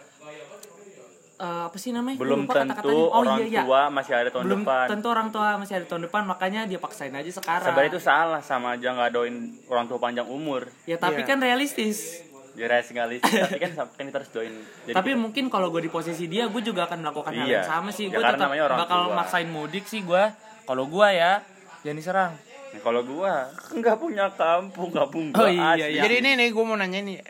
eh, 1.42 1.62
apa 1.66 1.74
sih 1.74 1.90
namanya? 1.90 2.14
Belum 2.16 2.46
lupa 2.46 2.62
tentu. 2.62 2.86
Oh, 2.88 3.18
orang 3.18 3.42
iya, 3.42 3.46
iya. 3.50 3.62
tua 3.62 3.82
masih 3.88 4.12
ada 4.14 4.30
tahun 4.30 4.44
belum 4.44 4.60
depan 4.62 4.86
tentu 4.88 5.06
orang 5.08 5.28
tua 5.28 5.48
masih 5.56 5.74
ada 5.74 5.86
tahun 5.86 6.02
depan 6.06 6.22
makanya 6.24 6.60
dia 6.64 6.78
paksain 6.78 7.10
aja 7.10 7.26
sekarang. 7.28 7.66
sebenarnya 7.66 7.90
itu 7.90 8.00
salah 8.00 8.38
sama 8.40 8.68
aja 8.72 8.88
nggak 8.88 9.10
doain 9.10 9.36
orang 9.66 9.84
tua 9.84 9.98
panjang 9.98 10.24
umur 10.24 10.70
Ya 10.84 10.94
tapi 10.96 11.20
Iya. 11.20 11.26
kan 11.26 11.38
realistis. 11.38 12.22
ya 12.52 12.68
realistis 12.68 13.24
tapi 13.24 13.56
kan 13.58 13.72
kan 13.74 14.04
kita 14.04 14.18
harus 14.18 14.30
doain 14.30 14.52
jadi 14.84 14.92
tapi 14.92 15.10
mungkin 15.14 15.48
kalau 15.48 15.68
gue 15.68 15.82
di 15.82 15.90
posisi 15.90 16.28
dia 16.28 16.46
gue 16.46 16.60
juga 16.60 16.84
akan 16.84 17.00
melakukan 17.00 17.32
hal 17.34 17.42
Iya. 17.42 17.56
yang 17.56 17.66
sama 17.66 17.90
sih 17.90 18.06
Ya, 18.06 18.12
gue 18.12 18.22
tetap 18.22 18.50
bakal 18.52 19.00
tua. 19.02 19.16
maksain 19.16 19.48
mudik 19.48 19.84
sih 19.84 20.00
gue 20.00 20.24
kalau 20.62 20.84
gue 20.84 21.08
ya 21.10 21.40
jangan 21.80 21.96
diserang 21.96 22.32
Nah, 22.72 22.80
kalau 22.80 23.00
gua 23.02 23.52
nggak 23.70 23.96
punya 23.96 24.32
kampung 24.32 24.88
kampung 24.88 25.28
Oh, 25.30 25.44
gua 25.44 25.48
iya, 25.48 25.76
asli. 25.76 25.92
iya. 25.92 26.02
Jadi 26.02 26.14
ini 26.18 26.30
nih 26.34 26.48
gue 26.48 26.64
mau 26.64 26.72
nanya 26.72 27.00
nih. 27.00 27.20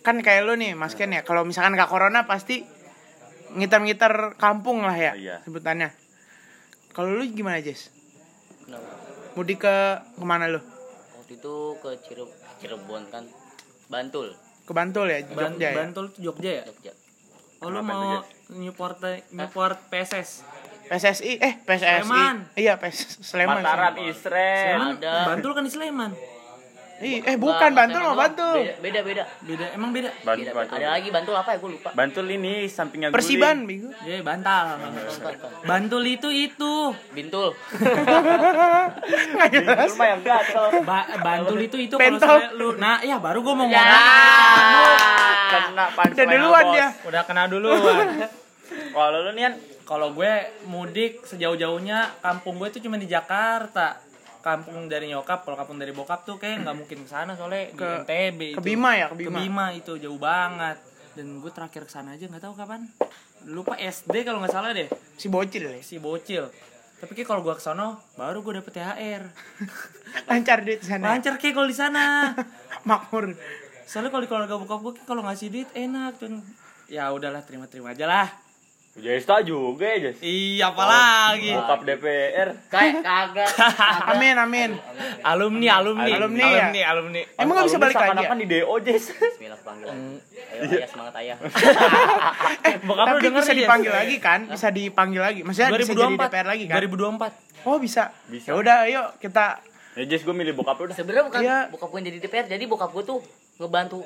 Kan 0.00 0.16
kayak 0.18 0.40
lu 0.42 0.54
nih, 0.54 0.72
Mas 0.72 0.94
Ken 0.94 1.10
ya. 1.10 1.20
Kalau 1.20 1.42
misalkan 1.42 1.74
gak 1.74 1.84
corona 1.86 2.24
pasti 2.24 2.64
ngitar-ngitar 3.56 4.12
kampung 4.36 4.80
lah 4.80 4.92
ya 4.92 5.12
Iya. 5.12 5.36
sebutannya. 5.42 5.88
Kalau 6.92 7.12
lu 7.12 7.24
gimana, 7.26 7.58
Jess? 7.58 7.88
Kenapa? 8.62 8.88
Mudik 9.34 9.60
ke 9.60 9.76
ke 10.12 10.24
mana 10.24 10.46
lu? 10.46 10.60
waktu 11.16 11.36
itu 11.36 11.54
ke 11.76 11.90
Cireb 12.00 12.30
Cirebon 12.56 13.02
kan 13.10 13.26
Bantul 13.86 14.30
Ke 14.62 14.70
Bantul 14.70 15.06
ya, 15.06 15.26
Ban- 15.26 15.52
Jogja 15.52 15.68
ya. 15.68 15.76
Bantul 15.82 16.04
tuh 16.08 16.20
Jogja 16.22 16.50
ya 16.52 16.62
Jogja 16.62 16.92
oh 17.56 17.68
lu 17.68 17.80
mau 17.80 18.22
itu, 18.22 18.54
Newport 18.54 19.02
Newport 19.30 19.74
PSS 19.88 20.46
PSSI 20.86 21.32
eh 21.36 21.58
PSSI. 21.58 22.06
Sleman. 22.06 22.36
Iya, 22.54 22.78
PS 22.78 23.18
Sleman. 23.20 23.58
Mataram. 23.58 23.98
Israel 23.98 24.62
Sleman 24.78 24.90
ada. 24.96 25.14
Bantul 25.26 25.50
kan 25.50 25.66
di 25.66 25.72
Sleman 25.72 26.14
Ih, 26.96 27.20
eh 27.20 27.36
bukan 27.36 27.70
Bantul 27.70 28.00
mah 28.00 28.06
doang. 28.08 28.18
Bantul. 28.18 28.56
beda 28.56 28.72
beda 28.80 29.00
beda, 29.02 29.24
beda 29.42 29.64
emang 29.70 29.90
beda 29.90 30.08
Bantul, 30.18 30.40
Beda. 30.40 30.52
Bantul. 30.54 30.76
ada 30.76 30.88
lagi 30.90 31.08
Bantul 31.10 31.34
apa 31.34 31.50
ya 31.50 31.58
gue 31.58 31.70
lupa 31.70 31.88
Bantul 31.92 32.26
ini 32.26 32.54
sampingnya. 32.66 33.08
Persiban, 33.10 33.56
Minggu. 33.62 33.92
ya 34.00 34.16
bantal 34.20 34.64
Bantul 35.62 36.02
itu 36.06 36.28
itu 36.30 36.72
Bintul 37.10 37.52
Bantul 39.68 39.94
mah 39.94 40.08
yang 40.08 40.22
gatel. 40.22 40.64
ba- 40.82 41.08
Bantul 41.18 41.58
itu 41.60 41.76
itu 41.78 41.94
kalau 41.94 42.40
lu 42.54 42.68
nah 42.76 43.00
ya 43.00 43.16
baru 43.18 43.40
gue 43.40 43.54
mau 43.54 43.66
ya 43.66 43.76
ngomong 43.76 44.96
Kena 45.46 45.84
punchline 45.92 46.16
Udah 46.18 46.26
duluan 46.32 46.64
dia. 46.72 46.88
udah 47.02 47.22
kena 47.22 47.42
duluan 47.46 48.06
Kalau 48.96 49.18
lu 49.20 49.32
nian 49.32 49.54
Kalau 49.84 50.10
gue 50.10 50.32
mudik 50.64 51.22
sejauh-jauhnya 51.22 52.18
kampung 52.18 52.56
gue 52.56 52.66
itu 52.68 52.82
cuma 52.82 52.96
di 52.96 53.06
Jakarta. 53.06 54.02
Kampung 54.46 54.86
dari 54.86 55.10
nyokap, 55.10 55.42
kalau 55.42 55.58
kampung 55.58 55.74
dari 55.74 55.90
bokap 55.90 56.22
tuh 56.22 56.38
kayak 56.38 56.62
nggak 56.62 56.76
mungkin 56.76 56.98
ke 57.02 57.10
sana 57.10 57.34
soalnya 57.34 57.66
di 57.66 57.74
Ke- 57.74 58.06
NTB 58.06 58.40
ke. 58.54 58.60
Bima 58.62 58.94
ya, 58.94 59.10
ke 59.10 59.18
Ke 59.18 59.18
Bima. 59.20 59.38
Bima 59.40 59.66
itu 59.72 59.98
jauh 59.98 60.14
banget. 60.16 60.78
Dan 61.12 61.42
gue 61.42 61.50
terakhir 61.50 61.82
ke 61.82 61.90
sana 61.90 62.14
aja 62.14 62.24
nggak 62.24 62.38
tahu 62.40 62.54
kapan. 62.54 62.86
Lupa 63.44 63.74
SD 63.74 64.22
kalau 64.22 64.38
nggak 64.38 64.54
salah 64.54 64.70
deh, 64.70 64.86
Si 65.16 65.26
bocil 65.26 65.66
ya. 65.66 65.82
si 65.82 65.98
bocil. 65.98 66.46
Tapi 66.96 67.12
kayak 67.12 67.26
kalau 67.26 67.42
gue 67.42 67.52
ke 67.52 67.60
sono 67.60 67.98
baru 68.14 68.40
gue 68.40 68.56
dapet 68.56 68.72
THR. 68.72 69.22
Lancar 70.30 70.62
duit 70.62 70.80
sana. 70.80 71.10
Lancar 71.10 71.34
kayak 71.36 71.52
kalau 71.52 71.66
di 71.66 71.74
sana. 71.74 72.30
Makmur. 72.88 73.34
Soalnya 73.82 74.08
kalau 74.08 74.22
di 74.22 74.30
keluarga 74.30 74.54
bokap 74.54 74.78
gue 74.80 74.92
kalau 75.02 75.22
ngasih 75.22 75.50
duit 75.50 75.68
enak 75.72 76.16
tuh. 76.16 76.38
Ya 76.86 77.10
udahlah 77.10 77.42
terima-terima 77.42 77.90
aja 77.90 78.06
lah. 78.06 78.28
Jesta 78.96 79.40
juga 79.40 79.84
ya 79.86 80.08
Jes. 80.08 80.16
Iya 80.18 80.72
apalagi. 80.72 81.52
Bokap 81.52 81.80
DPR. 81.82 82.48
kayak 82.66 82.94
kagak 82.98 83.48
Amin 84.10 84.32
amin. 84.34 84.70
Alumni, 85.20 85.68
alumni, 85.70 86.10
Alumni 86.10 86.40
ya? 86.40 86.48
alumni, 86.64 86.80
alumni. 86.82 87.20
Emang 87.36 87.54
gak 87.54 87.66
bisa 87.66 87.78
balik 87.78 87.92
lagi 87.94 88.16
ya? 88.18 88.28
Kan 88.28 88.38
di 88.38 88.46
DO 88.46 88.74
Jes. 88.80 89.04
Bismillah 89.12 89.60
panggilan 89.60 89.96
ayo 90.48 90.62
ayah 90.70 90.88
semangat 90.88 91.14
ayah 91.18 91.36
Bokap 92.88 93.04
lu 93.04 93.10
Tapi 93.10 93.20
denger 93.22 93.42
bisa 93.42 93.52
ya? 93.52 93.58
dipanggil 93.58 93.92
lagi 93.92 94.16
kan? 94.16 94.40
Bisa 94.48 94.68
dipanggil 94.70 95.20
lagi. 95.20 95.40
Maksudnya 95.42 95.68
bisa 95.70 95.92
jadi 95.92 96.16
2024 96.16 96.24
DPR 96.24 96.46
lagi 96.46 96.64
kan? 96.64 96.76
2024 96.80 97.66
Oh 97.66 97.76
bisa. 97.76 98.02
Bisa. 98.26 98.48
Ya 98.48 98.54
udah, 98.54 98.76
ayo 98.84 99.02
kita 99.18 99.60
Ya 99.92 100.04
Jes 100.06 100.22
gue 100.22 100.32
milih 100.32 100.52
bokap 100.52 100.76
lu 100.76 100.86
dah. 100.86 100.94
sebenarnya 100.94 101.24
bukan 101.26 101.40
Iya. 101.40 101.58
bokap 101.68 101.88
gue 101.90 102.00
jadi 102.02 102.18
DPR 102.18 102.46
jadi 102.46 102.64
bokap 102.64 102.90
gue 102.90 103.04
tuh 103.06 103.18
ngebantu 103.56 104.04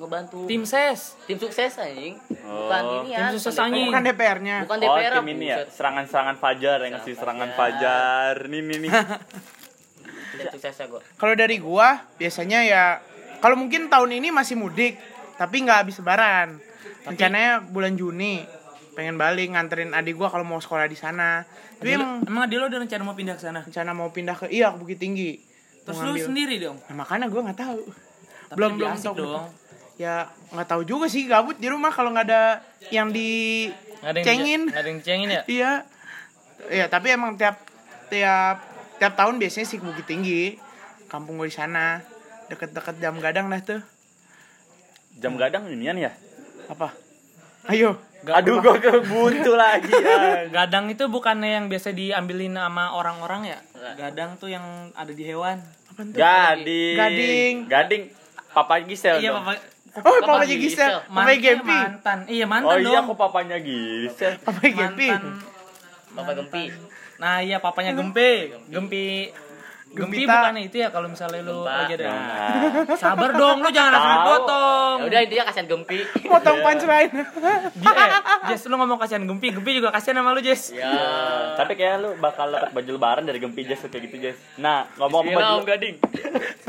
ngebantu 0.00 0.48
tim, 0.48 0.64
tim 0.64 0.64
ses 0.64 1.14
sukses 1.36 1.72
anjing 1.76 2.16
Oh. 2.50 2.66
bukan 2.66 2.82
ini 3.06 3.08
ya 3.14 3.18
Tim 3.30 3.38
sukses 3.38 3.54
bukan 3.54 3.66
anjing. 3.70 3.86
bukan 3.86 4.02
DPR-nya. 4.02 4.56
bukan 4.66 4.78
Oh, 4.82 4.82
DPR 4.82 5.12
tim 5.22 5.28
ini 5.30 5.46
ya, 5.46 5.56
serangan-serangan 5.70 6.36
Fajar 6.42 6.78
yang 6.82 6.92
ngasih 6.98 7.14
serangan 7.14 7.50
Fajar. 7.54 8.34
Nih 8.50 8.60
nih 8.66 8.78
nih. 8.82 8.90
tim 10.30 10.98
Kalau 11.14 11.34
dari 11.38 11.56
gua 11.62 12.02
biasanya 12.16 12.60
ya 12.66 12.84
kalau 13.38 13.54
mungkin 13.54 13.86
tahun 13.86 14.18
ini 14.18 14.28
masih 14.34 14.58
mudik, 14.58 14.98
tapi 15.38 15.62
nggak 15.62 15.86
habis 15.86 15.96
lebaran. 16.02 16.58
Rencananya 17.06 17.64
bulan 17.64 17.94
Juni 17.94 18.44
pengen 18.98 19.14
balik 19.14 19.54
nganterin 19.54 19.94
adik 19.94 20.18
gua 20.18 20.28
kalau 20.28 20.42
mau 20.42 20.58
sekolah 20.58 20.90
di 20.90 20.98
sana. 20.98 21.46
Tapi 21.78 21.96
emang 21.96 22.26
emang 22.26 22.50
dia 22.50 22.58
lo 22.58 22.66
udah 22.66 22.80
rencana 22.82 23.02
mau 23.06 23.16
pindah 23.16 23.38
ke 23.38 23.42
sana 23.46 23.62
rencana 23.64 23.94
mau 23.94 24.10
pindah 24.10 24.36
ke 24.36 24.50
iya 24.50 24.74
ke 24.74 24.76
Bukit 24.82 24.98
Tinggi. 24.98 25.38
Terus 25.86 25.96
lu 26.02 26.18
sendiri 26.18 26.60
dong. 26.60 26.76
Nah, 26.90 27.06
makanya 27.06 27.30
gue 27.30 27.40
nggak 27.40 27.58
tahu. 27.58 27.80
Tapi 28.50 28.56
belum 28.58 28.70
belum 28.76 28.92
tahu 28.98 29.14
dong. 29.16 29.48
Ya 30.00 30.32
nggak 30.48 30.64
tahu 30.66 30.82
juga 30.82 31.12
sih 31.12 31.28
gabut 31.28 31.60
di 31.60 31.68
rumah 31.68 31.92
kalau 31.92 32.08
nggak 32.08 32.24
ada 32.24 32.64
yang 32.88 33.12
di 33.12 33.68
Nggak 34.00 34.08
ada 34.08 34.16
yang 34.16 34.24
cengin. 34.26 34.62
ada 34.72 34.88
yang 34.88 35.00
cengin 35.04 35.28
ya? 35.28 35.42
Iya. 35.60 35.72
Iya, 36.62 36.84
tapi 36.88 37.12
emang 37.12 37.36
tiap 37.36 37.60
tiap 38.08 38.64
tiap 38.96 39.12
tahun 39.12 39.36
biasanya 39.36 39.66
sih 39.66 39.76
Bukit 39.76 40.08
Tinggi. 40.08 40.56
Kampung 41.06 41.36
gue 41.36 41.48
di 41.48 41.54
sana. 41.54 42.00
Deket-deket 42.48 42.96
jam 42.96 43.20
gadang 43.20 43.48
dah 43.48 43.60
tuh. 43.60 43.80
Jam 45.16 45.36
gadang 45.36 45.68
inian 45.68 46.00
ya? 46.00 46.12
Apa? 46.66 46.96
Ayo. 47.68 48.00
Aduh 48.20 48.60
gua 48.60 48.76
kebuntu 48.76 49.52
lagi 49.52 49.88
ya. 50.00 50.48
Gadang 50.48 50.88
itu 50.88 51.08
bukannya 51.08 51.56
yang 51.56 51.66
biasa 51.68 51.92
diambilin 51.92 52.52
sama 52.52 52.92
orang-orang 52.92 53.52
ya? 53.52 53.58
Gadang 53.96 54.36
tuh 54.36 54.48
yang 54.48 54.64
ada 54.92 55.12
di 55.12 55.24
hewan. 55.24 55.60
Gading. 55.96 56.96
Gading. 56.96 57.54
Gading. 57.68 58.02
Papa 58.50 58.80
Gisel 58.80 59.20
Iya, 59.20 59.32
dong. 59.32 59.44
Papa. 59.44 59.60
Oh, 59.92 60.14
Apa 60.14 60.22
Papa 60.22 60.44
Gisel? 60.44 60.62
Gisel. 60.62 60.92
Papa 61.02 61.10
Mantan, 61.12 61.38
Gempi. 61.40 61.74
mantan. 61.74 62.18
Iya, 62.24 62.46
mantan 62.46 62.68
Oh 62.68 62.78
dong. 62.78 62.86
iya 62.86 63.00
kok 63.02 63.16
papanya 63.16 63.56
Gisel. 63.58 64.32
Papa 64.38 64.60
Gempi. 64.62 65.08
Mantan. 65.10 65.22
Bapak 66.10 66.32
Gempi. 66.38 66.64
Nah, 67.18 67.36
iya 67.40 67.56
papanya 67.58 67.92
Gempi. 67.92 68.32
Gempi 68.68 69.06
Gempi 69.90 70.22
Gempita. 70.22 70.38
bukannya 70.38 70.62
itu 70.64 70.76
ya 70.78 70.88
kalau 70.88 71.10
misalnya 71.10 71.42
lu 71.42 71.60
Gempa. 71.60 71.74
lagi 71.76 71.92
ada. 71.94 72.06
Nah, 72.06 72.94
Sabar 72.94 73.30
dong, 73.32 73.58
lu 73.58 73.68
jangan 73.68 73.90
langsung 73.90 74.06
Tahu. 74.08 74.22
dipotong. 74.22 74.96
Ya 74.96 75.04
udah 75.04 75.20
intinya 75.20 75.44
kasihan 75.44 75.66
Gempi. 75.66 75.98
Potong 76.22 76.58
punchline. 76.60 77.10
Dia, 77.74 77.90
eh, 77.90 78.10
Jess, 78.46 78.62
lu 78.64 78.74
ngomong 78.76 78.96
kasihan 78.96 79.24
Gempi, 79.24 79.50
Gempi 79.50 79.70
juga 79.74 79.90
kasihan 79.90 80.22
sama 80.22 80.30
lu, 80.30 80.40
Jess. 80.40 80.70
Ya. 80.72 80.94
tapi 81.54 81.74
kayak 81.74 81.96
lu 81.98 82.10
bakal 82.16 82.48
dapat 82.48 82.70
baju 82.70 82.90
lebaran 82.92 83.26
dari 83.26 83.38
Gempi 83.38 83.60
Jess 83.62 83.82
kayak 83.84 84.02
gitu 84.06 84.16
Jess. 84.20 84.38
Nah, 84.56 84.86
ngomong-ngomong 84.94 85.34
baju 85.34 85.54
Om 85.56 85.66
Gading. 85.66 85.96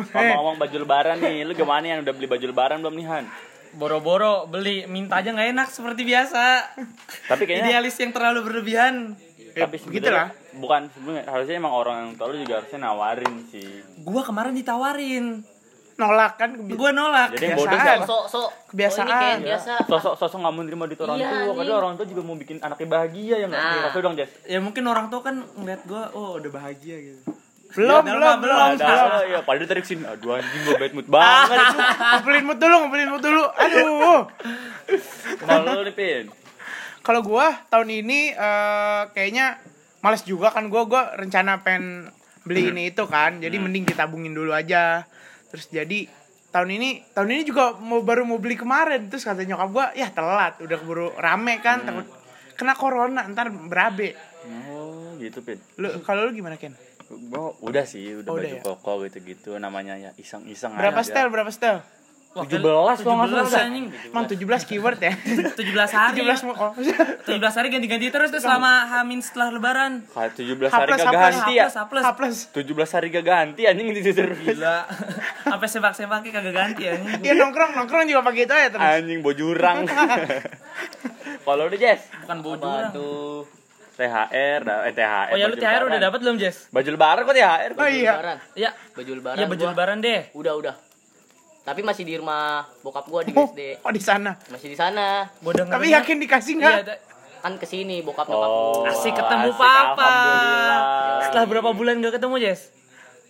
ngomong-ngomong 0.10 0.56
baju 0.58 0.76
lebaran 0.80 1.18
nih, 1.18 1.46
lu 1.46 1.54
gimana 1.54 1.86
yang 1.88 2.00
udah 2.02 2.12
beli 2.12 2.26
baju 2.26 2.46
lebaran 2.48 2.82
belum 2.82 2.96
nih 2.96 3.06
Han? 3.08 3.26
Boro-boro 3.74 4.46
beli, 4.46 4.84
minta 4.86 5.18
aja 5.18 5.32
nggak 5.32 5.50
enak 5.50 5.68
seperti 5.68 6.04
biasa. 6.04 6.44
Tapi 7.26 7.44
kayaknya 7.44 7.72
Idealis 7.72 7.96
yang 7.98 8.12
terlalu 8.12 8.40
berlebihan. 8.44 8.96
tapi 9.52 9.76
Ya, 9.76 9.84
sebenarnya 9.84 9.84
begitulah. 9.84 10.28
bukan 10.56 10.82
sebenarnya 10.90 11.24
harusnya 11.28 11.56
emang 11.58 11.74
orang 11.74 11.96
yang 11.98 12.10
tua 12.16 12.28
lu 12.28 12.40
juga 12.40 12.54
harusnya 12.58 12.80
nawarin 12.82 13.36
sih. 13.48 13.68
Gua 14.00 14.24
kemarin 14.24 14.54
ditawarin. 14.54 15.26
Nolak 15.94 16.34
kan. 16.36 16.50
Gua 16.72 16.90
nolak. 16.90 17.36
Jadi 17.36 17.52
Kebiasaan. 17.52 17.60
bodoh 17.60 17.80
siapa? 17.82 18.06
Sok 18.08 18.24
sok. 18.26 18.50
Kebiasaan. 18.72 19.08
Oh, 19.12 19.36
ini 19.36 19.46
biasa. 19.46 19.72
Sosok 19.86 20.14
sosok 20.16 20.38
nggak 20.40 20.54
mau 20.54 20.64
nerima 20.64 20.84
duit 20.88 21.00
orang 21.00 21.16
Iya, 21.20 21.30
tua, 21.52 21.76
orang 21.78 21.94
tua 21.94 22.08
juga 22.08 22.22
mau 22.24 22.36
bikin 22.36 22.58
anaknya 22.58 22.88
bahagia 22.90 23.36
ya 23.38 23.46
nggak? 23.46 23.60
Nah. 23.62 23.84
Kasih 23.88 24.00
dong 24.02 24.16
Jess. 24.16 24.32
Ya 24.46 24.60
mungkin 24.60 24.84
orang 24.86 25.06
tua 25.08 25.20
kan 25.22 25.36
ngeliat 25.54 25.82
gua, 25.84 26.04
oh 26.12 26.40
udah 26.40 26.48
bahagia 26.50 26.96
gitu. 26.98 27.22
Belum, 27.72 28.02
Ya, 28.02 28.12
belum, 28.12 28.36
belum, 28.38 28.58
belum. 28.70 28.70
belum. 28.78 29.10
Ya, 29.28 29.40
padahal 29.42 29.68
tarik 29.68 29.84
sini. 29.84 30.04
Aduh 30.04 30.36
anjing 30.36 30.62
gue 30.62 30.76
bad 30.76 30.92
mood 30.92 31.08
banget. 31.08 31.58
Ngumpulin 32.20 32.44
mood 32.44 32.60
dulu, 32.60 32.76
ngumpulin 32.80 33.10
mood 33.10 33.24
dulu. 33.24 33.44
Aduh. 33.48 34.20
Kalau 35.38 35.72
lu 35.72 35.82
nih 35.84 35.96
Pin. 35.96 36.26
Kalau 37.02 37.22
gua 37.22 37.50
tahun 37.68 37.90
ini 37.98 38.32
eh, 38.32 39.02
kayaknya 39.10 39.58
males 40.00 40.22
juga 40.22 40.50
kan 40.50 40.68
gua 40.68 40.86
gua 40.86 41.16
rencana 41.16 41.60
pengen 41.60 42.12
beli 42.44 42.70
ini 42.70 42.90
itu 42.90 43.04
kan. 43.06 43.40
Jadi 43.40 43.58
mending 43.58 43.86
ditabungin 43.86 44.32
dulu 44.32 44.52
aja. 44.52 45.08
Terus 45.50 45.66
jadi 45.68 46.06
tahun 46.52 46.70
ini 46.72 46.90
tahun 47.12 47.32
ini 47.32 47.42
juga 47.44 47.74
mau 47.76 48.04
baru 48.04 48.22
mau 48.22 48.36
beli 48.36 48.54
kemarin 48.54 49.08
terus 49.08 49.24
kata 49.24 49.42
nyokap 49.42 49.70
gua 49.72 49.86
ya 49.96 50.12
telat 50.12 50.60
udah 50.60 50.78
keburu 50.78 51.08
rame 51.16 51.64
kan 51.64 51.80
takut 51.82 52.04
kena 52.54 52.76
corona 52.76 53.24
ntar 53.26 53.48
berabe 53.48 54.12
Oh, 54.68 55.16
gitu 55.16 55.40
Pin. 55.40 55.62
lu 55.78 56.02
kalau 56.02 56.26
lu 56.26 56.34
gimana 56.34 56.58
Ken 56.58 56.74
Gua 57.28 57.52
udah 57.60 57.84
sih, 57.84 58.14
udah 58.14 58.26
Oh, 58.26 58.36
udah 58.36 58.48
baju 58.48 58.58
ya? 58.58 58.62
koko 58.64 58.92
gitu-gitu 59.04 59.52
namanya 59.56 59.96
ya 59.96 60.12
iseng-iseng 60.16 60.72
berapa 60.74 60.96
aja. 60.98 61.08
style 61.08 61.30
berapa 61.30 61.50
style 61.50 61.82
Wah, 62.32 62.48
17 62.48 62.64
17 62.64 63.04
kalau 63.04 63.28
nggak 63.28 63.44
salah. 63.44 63.68
anjing. 63.68 63.88
emang 64.08 64.24
17 64.24 64.40
keyword 64.64 64.98
ya 64.98 65.12
17 65.52 65.52
hari. 65.92 66.16
17 66.16 66.48
mau 66.48 66.56
oh. 66.56 66.72
17 67.28 67.28
hari 67.52 67.68
ganti-ganti 67.68 68.08
terus 68.08 68.32
tuh 68.32 68.40
selama 68.40 68.88
Hamin 68.88 69.20
setelah 69.20 69.52
lebaran. 69.52 70.08
Kayak 70.08 70.40
17 70.40 70.64
H 70.64 70.72
hari 70.72 70.92
gak 70.94 71.12
ganti 71.12 71.54
ya. 71.54 71.68
H 71.68 71.80
plus. 71.86 72.00
H 72.00 72.10
plus 72.16 72.38
17 72.56 72.72
hari 72.72 73.08
gak 73.12 73.26
ganti 73.26 73.62
anjing 73.68 73.92
itu 73.92 74.16
terus. 74.16 74.40
Gila. 74.40 74.88
Sampai 75.44 75.68
sepak-sepaknya 75.68 76.32
kagak 76.32 76.56
ganti 76.56 76.88
ya. 76.88 76.96
ya 77.20 77.34
nongkrong 77.36 77.76
nongkrong 77.76 78.08
juga 78.08 78.24
pakai 78.24 78.48
itu 78.48 78.56
ya 78.56 78.68
terus 78.72 78.80
Anjing 78.80 79.20
bojurang. 79.20 79.78
Kalau 81.44 81.68
udah 81.68 81.76
Jess, 81.76 82.08
Bukan 82.24 82.38
Apa 82.38 82.46
bodoh. 82.48 82.80
tuh? 82.96 83.44
THR, 84.02 84.60
dah- 84.62 84.84
eh 84.84 84.94
THR. 84.94 85.28
Oh 85.30 85.38
ya 85.38 85.46
lu 85.46 85.54
baju 85.54 85.62
THR 85.62 85.70
udah 85.70 85.82
lebaran. 85.86 86.02
dapat 86.02 86.20
belum, 86.20 86.36
Jess? 86.36 86.58
Baju 86.68 86.90
lebaran 86.90 87.22
kok 87.22 87.36
THR? 87.38 87.72
oh 87.72 87.88
iya 87.88 88.12
Lebaran. 88.12 88.38
Iya. 88.54 88.70
Baju 88.92 89.12
lebaran. 89.14 89.38
Iya 89.38 89.46
baju 89.46 89.62
gua. 89.62 89.72
lebaran 89.72 89.98
deh. 90.02 90.22
Udah 90.34 90.54
udah. 90.58 90.76
Tapi 91.62 91.86
masih 91.86 92.04
di 92.04 92.18
rumah 92.18 92.66
bokap 92.82 93.06
gua 93.06 93.22
di 93.22 93.30
oh, 93.32 93.46
BSD. 93.46 93.86
oh 93.86 93.92
di 93.94 94.02
sana 94.02 94.34
Masih 94.50 94.74
di 94.74 94.78
sana. 94.78 95.30
Gua 95.40 95.54
tapi 95.54 95.94
yakin 95.94 96.18
dikasih 96.18 96.58
nggak 96.58 96.76
Iya, 96.82 96.96
Kan 97.42 97.58
ke 97.58 97.66
sini 97.66 98.02
bokap 98.02 98.26
nyokap 98.26 98.50
Oh, 98.50 98.86
Asik 98.86 99.14
ketemu 99.14 99.50
asik, 99.50 99.62
papa. 99.62 100.14
Setelah 101.22 101.46
berapa 101.46 101.70
bulan 101.74 101.98
gak 101.98 102.18
ketemu, 102.18 102.36
Jess? 102.38 102.70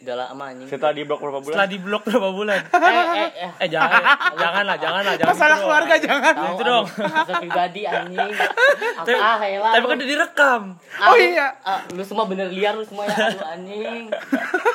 Udah 0.01 0.15
lama 0.17 0.43
anjing. 0.49 0.65
Setelah 0.65 0.93
di 0.93 1.03
blok 1.05 1.19
berapa 1.21 1.39
bulan? 1.39 1.53
Setelah 1.53 1.69
di 1.69 1.77
blok 1.77 2.01
berapa 2.03 2.29
bulan? 2.33 2.59
eh 2.73 2.89
eh 2.89 3.29
eh. 3.37 3.51
Eh 3.61 3.69
jangan, 3.69 4.01
jangan 4.33 4.63
lah, 4.65 4.77
jangan 4.81 5.01
lah, 5.05 5.13
jangan. 5.13 5.29
masalah 5.29 5.53
gitu 5.53 5.63
keluarga 5.63 5.93
dong. 5.93 6.01
jangan 6.01 6.33
Tahu, 6.33 6.49
Itu 6.49 6.63
dong. 6.65 6.85
Masalah 6.89 7.37
pribadi 7.37 7.81
anjing. 7.85 8.31
Tapi, 9.05 9.13
Ah, 9.13 9.37
helah. 9.37 9.71
tapi 9.71 9.85
kan 9.85 9.95
udah 9.97 10.09
direkam. 10.09 10.61
Oh 11.05 11.15
iya. 11.15 11.47
Ah, 11.61 11.79
lu 11.89 12.01
semua 12.01 12.25
bener 12.25 12.49
liar 12.49 12.73
lu 12.73 12.81
semua 12.81 13.05
ya 13.05 13.13
aduh 13.13 13.45
anjing. 13.47 14.09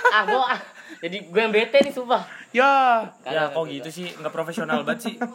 Ah 0.09 0.23
gua 0.25 0.47
ah. 0.55 0.61
Jadi 0.97 1.17
gue 1.27 1.41
yang 1.41 1.53
bete 1.53 1.79
nih 1.83 1.93
sumpah. 1.93 2.23
ya 2.51 3.05
Ya 3.23 3.51
kok 3.51 3.67
gitu 3.67 3.91
sih, 3.91 4.07
nggak 4.09 4.33
profesional 4.33 4.81
banget 4.81 5.11
sih. 5.11 5.15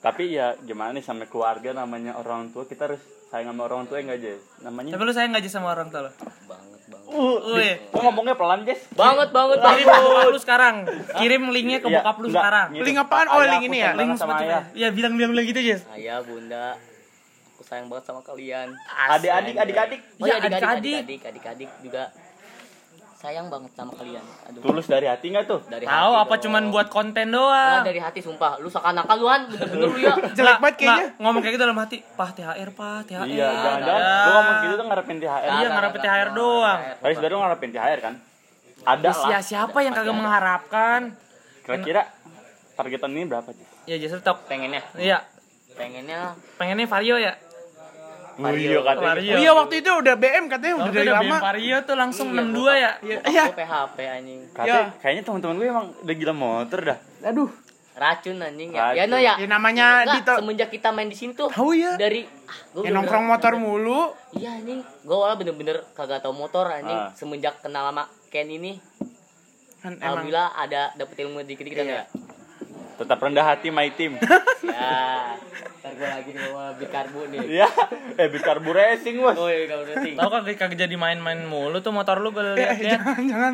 Tapi 0.00 0.24
ya 0.30 0.54
gimana 0.60 0.94
nih 0.94 1.02
sama 1.02 1.26
keluarga 1.26 1.74
namanya 1.74 2.14
orang 2.14 2.48
tua 2.48 2.62
kita 2.62 2.86
harus 2.86 3.02
sayang 3.26 3.50
sama 3.50 3.66
orang 3.66 3.84
tua 3.84 3.98
ya 3.98 4.06
nggak 4.06 4.20
Jess? 4.22 4.42
Namanya 4.62 4.94
Tapi 4.94 5.02
lu 5.02 5.12
sayang 5.12 5.34
gak 5.34 5.42
aja 5.42 5.50
sama 5.50 5.74
orang 5.74 5.90
tua 5.90 6.06
lo? 6.06 6.10
Banget 6.46 6.75
Uh, 7.06 7.78
ngomongnya 7.94 8.34
pelan 8.34 8.66
Jess? 8.66 8.90
Banget 8.92 9.30
banget 9.30 9.58
Kirim 9.62 9.86
bokap 9.86 10.26
lu 10.26 10.38
sekarang. 10.38 10.74
Kirim 11.14 11.42
linknya 11.54 11.78
ke 11.78 11.86
Iya, 11.86 12.02
bokap 12.02 12.16
lu 12.18 12.28
sekarang. 12.28 12.66
gitu. 12.74 12.82
Link 12.82 12.98
apaan? 12.98 13.26
Oh, 13.30 13.40
link 13.40 13.62
ini 13.64 13.78
ya? 13.78 13.90
Link 13.94 14.10
ayah. 14.18 14.62
Ya 14.74 14.88
bilang-bilang 14.90 15.30
bilang 15.30 15.46
gitu, 15.46 15.60
Jess. 15.62 15.86
Ayah, 15.94 16.18
Bunda. 16.20 16.74
Aku 17.54 17.62
sayang 17.62 17.86
banget 17.86 18.04
sama 18.04 18.20
kalian. 18.20 18.74
Adik-adik, 19.08 19.54
adik-adik. 19.54 20.00
Oh 20.18 20.26
Iya, 20.26 20.34
ya 20.34 20.36
adik-adik, 20.36 20.60
adik-adik. 20.60 20.98
adik-adik, 20.98 21.20
adik-adik 21.24 21.70
juga 21.80 22.02
sayang 23.26 23.50
banget 23.50 23.74
sama 23.74 23.90
kalian. 23.92 24.22
Aduh. 24.46 24.60
Tulus 24.62 24.86
dari 24.86 25.06
hati 25.06 25.26
nggak 25.28 25.44
tuh? 25.44 25.58
Dari 25.66 25.82
Tahu 25.82 25.90
hati 26.08 26.22
apa 26.22 26.30
dong. 26.30 26.42
cuman 26.46 26.62
buat 26.70 26.86
konten 26.86 27.26
Nah, 27.26 27.34
doang. 27.34 27.82
dari 27.82 27.98
hati 27.98 28.20
sumpah. 28.20 28.54
Lu 28.56 28.68
seakan-akan 28.68 29.16
lu 29.16 29.26
bener-bener 29.50 29.82
lu 29.84 29.98
ya. 29.98 30.14
jelek 30.38 30.56
banget 30.56 30.76
kayaknya 30.76 30.94
Nggak, 31.02 31.18
ngomong 31.18 31.40
kayak 31.42 31.52
gitu 31.52 31.62
dalam 31.64 31.78
hati, 31.78 31.96
"Pah, 32.14 32.30
THR, 32.30 32.70
Pah, 32.70 33.00
THR." 33.02 33.26
Iya, 33.26 33.48
jangan-jangan 33.50 33.98
lu 33.98 34.30
ngomong 34.30 34.56
gitu 34.56 34.74
tuh 34.74 34.86
ngarepin 34.86 35.16
THR. 35.18 35.50
Iya, 35.52 35.66
ngarepin. 35.68 36.00
THR 36.00 36.28
doang. 36.32 36.78
Tapi 36.96 37.12
sebenarnya 37.12 37.34
lu 37.34 37.42
ngarepin 37.42 37.70
THR 37.72 37.98
kan? 38.00 38.14
Ada 38.86 39.08
Ya, 39.10 39.12
lah. 39.28 39.42
siapa 39.42 39.78
yang 39.82 39.92
kagak 39.92 40.14
mengharapkan? 40.14 41.00
Kira-kira 41.60 42.02
targetan 42.72 43.10
ini 43.10 43.26
berapa 43.26 43.50
sih? 43.50 43.66
Ya, 43.84 43.98
Jess 43.98 44.14
tetap. 44.14 44.46
Pengennya, 44.46 44.86
Iya, 44.94 45.18
pengennya 45.74 46.38
pengennya 46.54 46.86
Vario 46.86 47.18
ya. 47.18 47.34
Oh 48.38 48.52
iya 48.52 48.78
katanya. 48.78 49.06
Vario. 49.08 49.32
oh 49.32 49.38
iya 49.38 49.50
waktu 49.50 49.74
itu 49.78 49.90
udah 49.90 50.14
BM 50.14 50.44
katanya 50.46 50.74
udah 50.74 50.84
Waktu 50.84 50.94
dari 50.94 51.06
udah 51.06 51.16
lama 51.16 51.26
BM 51.32 51.42
Vario 51.42 51.76
tuh 51.82 51.96
langsung 51.96 52.26
Iya, 52.28 52.42
62 52.44 52.52
ya. 52.76 52.90
Iya. 53.00 53.18
Iya. 53.24 53.44
gua 53.46 53.56
PHP 53.56 53.96
anjing. 54.02 54.40
Katanya, 54.50 54.68
Ya. 54.68 54.80
kayaknya 54.98 55.22
teman-teman 55.22 55.54
gue 55.56 55.66
emang 55.66 55.86
udah 55.98 56.14
gila 56.14 56.34
motor 56.34 56.80
dah. 56.82 56.98
aduh 57.22 57.50
Racun 57.96 58.36
anjing 58.38 58.70
ya. 58.70 58.80
Racun. 58.82 58.98
Ya 58.98 59.04
no 59.06 59.16
ya. 59.16 59.34
ya 59.34 59.46
namanya 59.46 59.86
Enggak, 60.02 60.14
Dito 60.20 60.32
semenjak 60.36 60.68
kita 60.68 60.88
main 60.90 61.08
di 61.08 61.16
sini 61.16 61.32
tuh 61.32 61.48
tahu 61.48 61.72
ya 61.72 61.96
dari 61.96 62.28
ah, 62.44 62.58
gua 62.70 62.82
ya 62.82 62.90
nongkrong 62.92 63.24
motor 63.24 63.52
mulu 63.56 64.12
Iya 64.32 64.52
anjing, 64.54 64.84
gue 64.84 65.16
awalnya 65.16 65.36
bener-bener 65.38 65.76
kagak 65.90 66.20
tau 66.20 66.30
motor 66.30 66.68
anjing. 66.68 66.92
Ah. 66.94 67.08
Semenjak 67.10 67.56
kenal 67.58 67.88
sama 67.88 68.04
Ken 68.26 68.44
ini, 68.46 68.76
kan 69.78 69.94
emang 69.94 70.04
alhamdulillah 70.20 70.48
ada 70.52 70.92
dapet 70.92 71.24
ilmu 71.24 71.40
dikit-dikit 71.40 71.78
kan 71.78 71.86
Iya. 71.86 71.96
ya. 71.96 72.04
Tetap 72.96 73.18
rendah 73.20 73.44
hati 73.44 73.68
my 73.68 73.88
team. 73.92 74.16
Ya, 74.66 75.38
ntar 75.80 75.92
gue 75.94 76.08
lagi 76.10 76.30
nih 76.34 76.42
bawa 76.50 76.74
beli 76.74 76.88
karbu 76.90 77.20
nih. 77.32 77.38
Iya, 77.48 77.68
eh 78.18 78.26
bit 78.28 78.42
karbu 78.42 78.74
racing 78.74 79.22
bos. 79.22 79.38
Oh 79.38 79.46
iya, 79.46 79.72
racing. 79.72 80.18
Tahu 80.18 80.28
kan 80.28 80.42
kagak 80.42 80.74
jadi 80.74 80.96
main-main 80.98 81.46
mulu 81.46 81.78
tuh 81.80 81.94
motor 81.94 82.18
lu 82.18 82.34
gue 82.34 82.58
eh, 82.58 82.76
ya. 82.76 82.98
jangan 82.98 83.22
jangan 83.24 83.52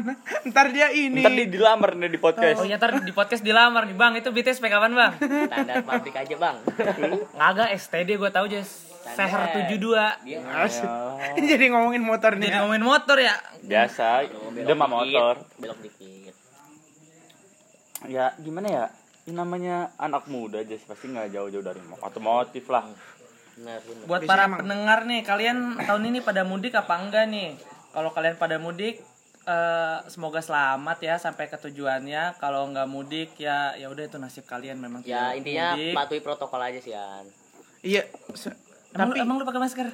ntar 0.50 0.66
dia 0.72 0.88
ini 0.90 1.20
Ntar 1.20 1.36
di 1.36 1.46
dilamar 1.52 1.94
nih 1.94 2.10
di 2.10 2.18
podcast. 2.18 2.58
Oh 2.58 2.66
iya 2.66 2.80
ntar 2.80 2.96
di 3.04 3.12
podcast 3.12 3.44
dilamar 3.44 3.86
nih 3.86 3.94
bang 3.94 4.12
itu 4.18 4.32
BTS 4.32 4.58
kapan 4.64 4.96
bang? 4.96 5.12
Standar 5.20 5.84
pabrik 5.84 6.16
aja 6.16 6.34
bang. 6.34 6.56
Kagak 7.38 7.68
STD 7.76 8.10
gue 8.16 8.30
tahu 8.32 8.46
Jess. 8.48 8.70
Seher 9.02 9.66
72 9.66 9.82
Dia 10.24 10.38
Asik. 10.62 10.88
jadi 11.50 11.64
ngomongin 11.74 12.02
motor 12.06 12.38
nih 12.38 12.48
Jadi 12.48 12.56
ya. 12.56 12.60
ngomongin 12.64 12.84
motor 12.86 13.16
ya. 13.18 13.34
Biasa, 13.60 14.06
demam 14.64 14.90
motor. 14.90 15.42
Belok 15.58 15.78
dikit. 15.82 16.34
Ya 18.08 18.34
gimana 18.40 18.66
ya? 18.70 18.86
Ini 19.22 19.32
namanya 19.32 19.76
anak 19.96 20.26
muda 20.26 20.58
aja 20.58 20.74
pasti 20.80 21.06
nggak 21.06 21.30
jauh-jauh 21.30 21.62
dari 21.62 21.78
mo- 21.80 21.98
otomotif 22.00 22.66
lah. 22.66 22.90
Benar, 23.54 23.78
benar. 23.80 24.04
Buat 24.04 24.20
para 24.24 24.44
emang- 24.44 24.60
pendengar 24.60 24.98
nih, 25.04 25.20
kalian 25.22 25.56
tahun 25.78 26.02
ini 26.04 26.18
pada 26.20 26.42
mudik 26.42 26.74
apa 26.74 26.94
enggak 26.96 27.26
nih? 27.26 27.54
Kalau 27.92 28.10
kalian 28.10 28.34
pada 28.34 28.58
mudik, 28.58 28.98
eh, 29.44 29.98
semoga 30.08 30.40
selamat 30.40 30.98
ya 31.00 31.14
sampai 31.16 31.46
ke 31.46 31.54
tujuannya. 31.56 32.34
Kalau 32.36 32.66
nggak 32.66 32.88
mudik 32.88 33.38
ya 33.38 33.74
ya 33.74 33.86
udah 33.86 34.02
itu 34.02 34.18
nasib 34.18 34.42
kalian 34.42 34.74
memang. 34.76 35.04
Ya 35.04 35.30
intinya 35.32 35.72
mudik. 35.72 35.94
patuhi 35.94 36.20
protokol 36.20 36.58
aja 36.60 36.80
sih 36.80 36.90
An. 36.92 37.22
Iya. 37.80 38.02
Emang, 38.92 39.08
Tapi 39.08 39.20
emang 39.20 39.36
lu 39.36 39.44
pakai 39.44 39.60
masker? 39.60 39.86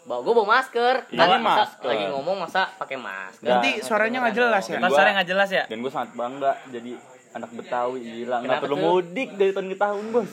Bawa 0.00 0.20
gue 0.20 0.32
bawa 0.32 0.48
masker. 0.54 0.94
Iya, 1.08 1.18
Tadi 1.20 1.36
masa 1.38 1.58
masker. 1.66 1.86
lagi 1.86 2.04
ngomong 2.08 2.36
masa 2.38 2.62
pakai 2.72 2.96
masker. 2.96 3.50
nanti 3.50 3.68
Nggak, 3.72 3.84
suaranya 3.84 4.18
nggak 4.20 4.36
jelas 4.36 4.62
ya. 4.62 4.70
Dan 4.70 4.78
Kan 4.78 4.86
gua- 4.86 4.96
suara 4.96 5.10
nggak 5.12 5.28
jelas 5.28 5.50
ya? 5.50 5.64
dan 5.66 5.76
gue 5.76 5.90
sangat 5.90 6.10
bangga 6.14 6.52
jadi 6.68 6.92
anak 7.32 7.50
Betawi 7.52 7.98
gila 8.00 8.36
nggak 8.36 8.48
Kenapa 8.50 8.62
perlu 8.62 8.74
tuh? 8.74 8.84
mudik 8.84 9.28
dari 9.32 9.50
tahun 9.50 9.66
ke 9.66 9.76
tahun 9.76 10.04
bos 10.10 10.30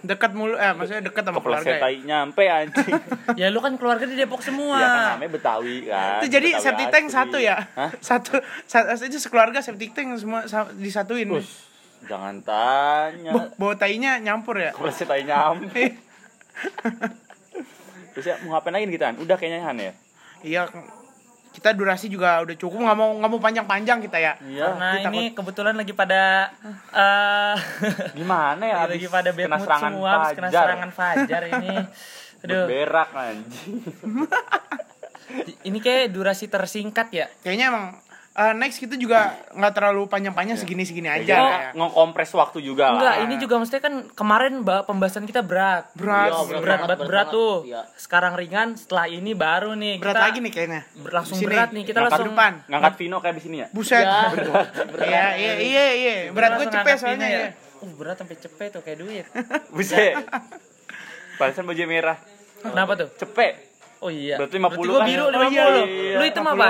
Dekat 0.00 0.30
mulu 0.32 0.54
eh 0.54 0.72
maksudnya 0.72 1.02
dekat 1.02 1.22
sama 1.22 1.38
keluarga. 1.38 1.68
Ya. 1.70 1.88
nyampe 2.00 2.42
anjing 2.42 2.94
Ya 3.40 3.46
lu 3.48 3.58
kan 3.58 3.74
keluarga 3.74 4.02
di 4.02 4.14
Depok 4.14 4.40
semua. 4.40 4.74
ya 4.74 4.86
kan 4.86 5.02
namanya 5.14 5.30
Betawi 5.30 5.76
kan 5.84 6.18
Itu 6.18 6.26
jadi 6.30 6.48
Betawi 6.50 6.64
septic 6.64 6.86
tank 6.88 7.06
asli. 7.06 7.14
satu 7.14 7.36
ya. 7.38 7.56
Hah? 7.70 7.90
Satu, 8.08 8.32
satu 8.64 9.04
itu 9.04 9.18
sekeluarga 9.18 9.60
septic 9.60 9.92
tank 9.92 10.16
semua 10.16 10.44
sa- 10.44 10.72
disatuin. 10.72 11.28
Bus, 11.28 11.68
jangan 12.02 12.40
tanya 12.40 13.30
Bo- 13.30 13.52
Bawa 13.60 13.74
tainya 13.76 14.16
nyampur 14.18 14.56
ya. 14.56 14.72
kepleset 14.72 15.04
tai 15.04 15.22
nyampe 15.22 15.92
terus 18.10 18.26
ya 18.26 18.40
mau 18.42 18.50
ngapain 18.52 18.72
lagi 18.72 18.88
kita 18.88 19.14
udah 19.16 19.36
kayaknya 19.36 19.60
Han 19.62 19.78
ya 19.78 19.92
Iya. 20.40 20.62
Kita 21.48 21.74
durasi 21.74 22.06
juga 22.06 22.38
udah 22.44 22.54
cukup 22.54 22.86
nggak 22.86 22.98
mau 22.98 23.10
nggak 23.18 23.30
mau 23.30 23.40
panjang-panjang 23.42 23.98
kita 24.04 24.18
ya. 24.20 24.32
iya 24.46 24.70
Karena 24.72 24.88
Kita 24.94 25.08
ini 25.10 25.22
kebetulan 25.34 25.74
lagi 25.74 25.92
pada 25.96 26.52
eh 26.94 27.56
gimana 28.14 28.62
ya 28.62 28.76
lagi, 28.90 29.06
pada 29.10 29.30
kena 29.34 29.58
serangan 29.58 29.90
semua 29.92 30.10
habis 30.10 30.30
kena 30.38 30.48
fajar 30.48 30.62
serangan 30.64 30.90
fajar 30.94 31.42
ini. 31.50 31.76
Aduh, 32.46 32.64
berak 32.70 33.10
anjing 33.18 33.82
ini 35.68 35.78
kayak 35.82 36.14
durasi 36.14 36.46
tersingkat 36.48 37.08
ya. 37.10 37.26
Kayaknya 37.42 37.66
emang 37.74 37.84
eh, 38.38 38.54
next 38.54 38.78
kita 38.78 38.94
juga 38.94 39.18
nggak 39.50 39.72
terlalu 39.72 40.06
panjang-panjang 40.06 40.54
segini-segini 40.56 41.10
aja 41.10 41.26
Iya, 41.28 41.36
lah 41.36 41.50
ya. 41.50 41.70
ngekompres 41.74 42.30
waktu 42.32 42.58
juga 42.60 42.84
Enggak, 42.92 43.02
lah 43.02 43.14
ini 43.20 43.34
juga 43.36 43.54
maksudnya 43.56 43.82
kan 43.82 43.94
kemarin 44.08 44.62
bah- 44.62 44.84
pembahasan 44.84 45.24
kita 45.24 45.42
berat. 45.42 45.90
Berat. 45.92 46.30
Iya, 46.30 46.38
berat, 46.38 46.46
berat 46.46 46.62
berat, 46.62 46.78
banget, 46.80 46.98
berat, 47.00 47.08
berat 47.08 47.26
tuh. 47.28 47.54
iya. 47.64 47.82
Sekarang 47.94 48.32
ringan, 48.32 48.68
setelah 48.72 49.06
ini 49.06 49.32
baru 49.32 49.74
nih. 49.74 49.98
Berat 49.98 50.14
kita 50.14 50.22
lagi 50.24 50.38
nih 50.38 50.52
kayaknya. 50.52 50.80
ber- 50.96 51.12
langsung 51.12 51.36
sini. 51.36 51.48
berat 51.48 51.68
nih. 51.68 51.82
Kita 51.82 51.98
Ngangkat 51.98 52.12
langsung 52.14 52.30
depan. 52.32 52.52
ngangkat 52.64 52.92
Vino 52.96 53.16
kayak 53.18 53.34
di 53.34 53.42
sini 53.42 53.56
ya 53.58 53.66
Buset. 53.68 54.06
Ya, 54.06 54.24
Iya, 55.02 55.26
iya, 55.34 55.52
iya, 55.58 55.86
iya. 55.92 56.14
Berat 56.30 56.50
gue 56.56 56.66
cepet 56.68 56.94
soalnya 56.96 57.26
ya. 57.26 57.48
Uh, 57.78 57.90
berat 57.94 58.16
sampai 58.16 58.34
cepet 58.34 58.68
tuh 58.70 58.80
kayak 58.80 58.98
duit. 58.98 59.26
buset 59.74 60.14
Pantesan 61.34 61.64
baju 61.64 61.82
merah 61.84 62.18
Kenapa 62.60 62.92
tuh? 62.96 63.08
cepet 63.14 63.54
Oh 63.98 64.08
iya. 64.08 64.38
Berarti 64.38 64.56
50 64.56 64.78
gua 64.84 64.98
kan 65.00 65.06
biru 65.06 65.24
ya? 65.24 65.30
50. 65.32 65.38
Oh, 65.38 65.50
iya, 65.50 65.64
iya. 65.82 66.14
Lu 66.14 66.24
hitam 66.24 66.44
50. 66.44 66.54
apa? 66.54 66.66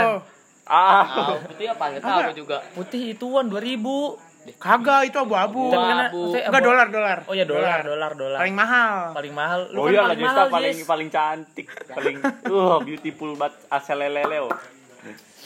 Ah 0.68 1.02
Ah, 1.02 1.28
putih 1.40 1.66
apa 1.68 1.84
nggak 1.90 2.02
tahu 2.04 2.20
juga. 2.36 2.56
Putih 2.72 3.02
ituan 3.16 3.48
2000. 3.48 4.28
Kagak 4.56 5.12
itu 5.12 5.16
abu-abu. 5.16 5.68
Tapi 5.68 5.84
kan 5.84 5.98
abu. 6.08 6.20
maksudnya 6.24 6.48
Enggak 6.48 6.62
dolar, 6.64 6.86
dolar. 6.88 7.18
Oh 7.28 7.34
iya 7.36 7.44
dolar, 7.44 7.84
dolar, 7.84 8.12
dolar. 8.16 8.38
Paling 8.40 8.56
mahal. 8.56 8.94
paling 9.12 9.34
mahal. 9.34 9.60
Lu 9.68 9.78
oh 9.78 9.84
kan 9.84 9.92
iya 9.92 10.00
paling 10.04 10.22
mahal, 10.24 10.46
paling 10.48 10.76
Jis. 10.76 10.88
paling 10.88 11.08
cantik 11.08 11.66
paling 11.88 12.16
uh 12.48 12.76
beautiful 12.80 13.36
banget 13.36 13.54
asal 13.68 13.98
leleo 13.98 14.48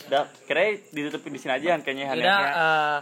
udah 0.02 0.26
kira 0.44 0.60
ditutup 0.90 1.22
di 1.24 1.38
sini 1.38 1.52
aja 1.54 1.72
Han, 1.72 1.80
kayaknya 1.80 2.06
Han, 2.10 2.16
ya. 2.16 2.22
Udah 2.22 2.40
eh, 2.42 2.98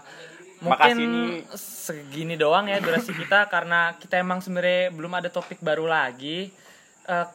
mungkin 0.60 0.94
Makasih 0.94 1.06
nih. 1.08 1.38
segini 1.56 2.34
doang 2.36 2.68
ya 2.68 2.76
durasi 2.78 3.12
kita 3.12 3.48
karena 3.48 3.96
kita 3.96 4.20
emang 4.20 4.38
sebenarnya 4.38 4.92
belum 4.92 5.12
ada 5.14 5.28
topik 5.28 5.58
baru 5.60 5.84
lagi. 5.84 6.52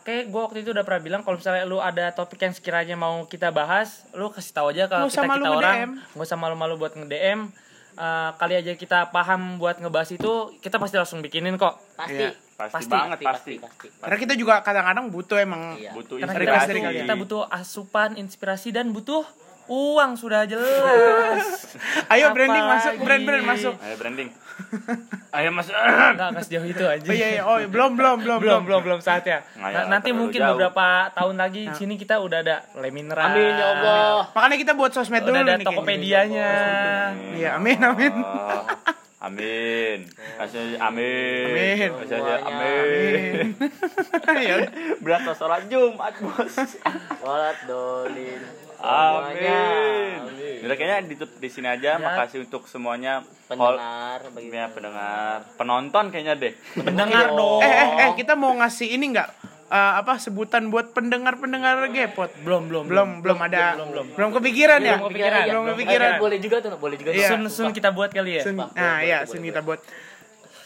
Kayak 0.02 0.24
gue 0.26 0.42
waktu 0.42 0.58
itu 0.62 0.70
udah 0.72 0.82
pernah 0.82 1.02
bilang 1.02 1.22
kalau 1.22 1.36
misalnya 1.36 1.64
lu 1.64 1.78
ada 1.78 2.10
topik 2.10 2.40
yang 2.40 2.52
sekiranya 2.52 2.96
mau 2.96 3.24
kita 3.24 3.50
bahas, 3.50 4.08
lu 4.12 4.30
kasih 4.30 4.54
tahu 4.54 4.68
aja 4.72 4.84
ke 4.86 4.96
kita 5.04 5.20
kita 5.20 5.28
malu 5.28 5.44
orang, 5.52 5.78
nggak 6.10 6.24
usah 6.24 6.38
malu-malu 6.38 6.74
buat 6.78 6.94
nge-DM. 6.94 7.52
Eh, 7.96 8.30
kali 8.36 8.54
aja 8.54 8.72
kita 8.74 9.08
paham 9.08 9.56
buat 9.56 9.76
ngebahas 9.78 10.12
itu, 10.12 10.32
kita 10.60 10.76
pasti 10.76 10.96
langsung 10.96 11.20
bikinin 11.20 11.56
kok. 11.56 11.76
Pasti. 11.96 12.20
Iya. 12.22 12.32
pasti, 12.56 12.72
Pasti, 12.72 12.92
banget 12.94 13.18
Pasti, 13.20 13.26
pasti, 13.26 13.54
pasti, 13.58 13.88
pasti. 13.90 14.00
Karena 14.00 14.18
kita 14.18 14.34
juga 14.36 14.54
kadang-kadang 14.60 15.06
butuh 15.10 15.38
emang 15.38 15.76
Iya. 15.76 15.92
butuh 15.92 16.16
Karena 16.18 16.34
kita, 16.34 16.60
kalian. 16.72 17.04
kita 17.04 17.14
butuh 17.18 17.42
asupan, 17.46 18.16
inspirasi 18.16 18.72
dan 18.72 18.92
butuh 18.92 19.28
uang 19.68 20.16
sudah 20.16 20.48
jelas. 20.48 21.44
Ayo 22.16 22.32
Apa 22.32 22.34
branding 22.34 22.64
masuk, 22.66 22.94
brand-brand 22.98 23.44
masuk. 23.44 23.74
ayo 23.78 23.96
branding 23.98 24.30
ayo 25.32 25.50
mas 25.50 25.68
Enggak, 25.68 26.30
enggak 26.32 26.44
sejauh 26.44 26.64
itu 26.66 26.84
aja. 26.84 27.04
Oh 27.04 27.12
iya, 27.12 27.28
iya. 27.30 27.42
Oh, 27.42 27.58
iya. 27.58 27.68
belum, 27.68 27.94
belum, 27.94 28.18
belum, 28.18 28.40
belum 28.40 28.62
belum 28.64 28.82
belum 28.82 29.00
saatnya 29.00 29.44
Nggak 29.54 29.70
ya, 29.70 29.78
Na- 29.78 29.88
nanti 29.92 30.10
mungkin 30.12 30.40
jauh. 30.40 30.56
beberapa 30.56 30.86
tahun 31.12 31.36
lagi 31.36 31.62
di 31.66 31.76
sini 31.76 31.96
kita 31.96 32.18
udah 32.18 32.40
ada 32.40 32.58
le 32.74 32.90
mineral 32.90 33.30
Amin 33.30 33.52
ya 33.52 33.66
Allah. 33.74 34.32
Makanya 34.32 34.58
kita 34.58 34.72
buat 34.74 34.92
sosmed 34.92 35.22
dulu 35.22 35.36
udah 35.36 35.44
ada 35.46 35.56
nih. 35.56 35.66
tokopedia-nya 35.66 36.52
Iya, 37.36 37.50
amin, 37.56 37.80
amin. 37.80 38.14
Oh, 38.16 38.64
amin 39.22 40.00
Kasih- 40.38 40.78
amin 40.78 41.46
Amin. 41.50 41.90
Kasih- 41.98 42.42
amin 42.42 43.46
ya 44.46 44.54
udah. 44.58 44.72
berat 45.00 45.22
sholat 45.30 45.62
jumat 45.68 46.14
bos 46.18 46.56
Walat 47.20 47.58
dolin. 47.66 48.42
Amin 48.86 50.20
Amin. 50.22 50.58
Udah 50.62 50.76
kayaknya 50.76 50.98
ditutup 51.06 51.38
di 51.38 51.50
sini 51.50 51.68
aja 51.68 51.96
Ya. 51.96 52.02
makasih 52.02 52.42
untuk 52.42 52.66
semuanya 52.66 53.22
Pendengar 53.46 54.26
bagi 54.30 54.50
ya 54.50 54.66
pendengar 54.68 55.46
penonton 55.54 56.10
kayaknya 56.10 56.34
deh 56.36 56.54
pendengar 56.76 57.30
dong 57.32 57.62
Eh, 57.62 57.70
eh, 57.70 57.90
eh, 58.00 58.12
kita 58.16 58.34
mau 58.34 58.54
ngasih 58.56 58.90
ini 58.92 59.14
enggak? 59.14 59.30
apa 59.66 60.16
sebutan 60.18 60.72
buat 60.72 60.94
pendengar-pendengar 60.94 61.90
gepot? 61.90 62.32
belum 62.40 62.70
belum 62.70 62.84
Belum, 62.88 63.10
belum 63.20 63.38
ada. 63.42 63.76
Belum, 63.76 64.30
kepikiran 64.32 64.80
ya? 64.80 64.96
Belum 64.96 65.10
kepikiran. 65.12 65.42
Belum 65.44 65.64
Iya, 65.66 65.72
kepikiran. 65.74 66.12
Boleh 66.16 66.38
juga 66.40 66.56
tuh, 66.64 66.70
boleh 66.80 66.96
juga. 66.96 67.12
Iya. 67.12 67.28
sun 67.28 67.42
sun 67.50 67.70
kita 67.74 67.90
buat 67.92 68.14
kali 68.14 68.40
ya 68.40 68.44
Nah, 68.56 69.02
ya, 69.04 69.26
sun 69.28 69.42
kita 69.42 69.60
buat. 69.60 69.82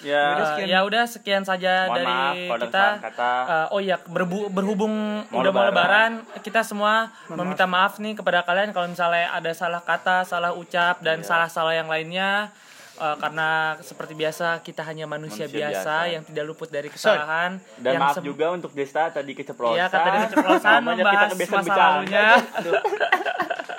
Ya 0.02 0.24
sekian. 0.48 0.68
ya 0.68 0.80
udah 0.82 1.04
sekian 1.06 1.44
saja 1.44 1.86
Mohon 1.86 1.96
dari 1.98 2.08
maaf 2.08 2.36
kita 2.62 2.86
kata. 3.02 3.32
Eh, 3.44 3.68
oh 3.70 3.80
iya 3.80 3.96
berbu- 4.00 4.48
berhubung 4.48 4.96
Mau 5.26 5.40
udah 5.40 5.52
mau 5.52 5.66
lebaran. 5.66 6.24
kita 6.40 6.62
semua 6.62 7.08
meminta 7.28 7.64
maaf 7.66 7.98
nih 7.98 8.14
kepada 8.14 8.42
kalian 8.42 8.70
kalau 8.70 8.88
misalnya 8.88 9.28
ada 9.30 9.52
salah 9.52 9.82
kata 9.82 10.24
salah 10.24 10.52
ucap 10.52 11.00
dan 11.00 11.20
Iya. 11.20 11.28
salah-salah 11.28 11.74
yang 11.74 11.86
lainnya 11.86 12.50
Eh, 12.96 13.16
karena 13.16 13.80
seperti 13.80 14.12
biasa 14.12 14.60
kita 14.60 14.84
hanya 14.84 15.08
manusia, 15.08 15.48
Manusia 15.48 15.72
biasa, 15.72 15.72
biasa. 15.96 16.12
yang 16.12 16.24
tidak 16.26 16.44
luput 16.46 16.68
dari 16.68 16.92
kesalahan 16.92 17.56
dan 17.80 17.96
yang 17.96 18.04
maaf 18.04 18.20
juga 18.20 18.52
untuk 18.52 18.76
Desta 18.76 19.08
tadi 19.08 19.32
keceplosan 19.32 19.72
Iya, 19.74 19.88
kata 19.88 20.04
tadi 20.04 20.18
keceplosan 20.28 20.80
membahas 20.90 21.32
kebiasaan 21.32 21.64
masa 21.64 21.80
lalunya. 21.80 22.28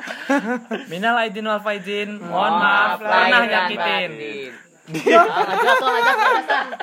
Minal 0.88 1.14
aidin 1.18 1.44
wal 1.44 1.61
faizin. 1.61 2.16
Mohon 2.16 2.33
Mohon 2.33 2.52
maaf 2.56 2.96
pernah 2.98 3.42
nyakitin. 3.44 4.11
Batin. 4.90 5.16
Ah, 5.16 5.55
jelas 5.57 5.79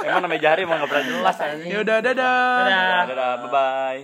emang 0.08 0.22
namanya 0.24 0.42
jari 0.42 0.60
emang 0.64 0.78
gak 0.84 0.90
pernah 0.90 1.06
jelas 1.06 1.36
Ya 1.68 1.78
udah, 1.84 1.98
dadah. 2.00 2.40
Dadah. 2.64 3.02
dadah 3.12 3.32
bye 3.44 3.50
bye 3.52 4.02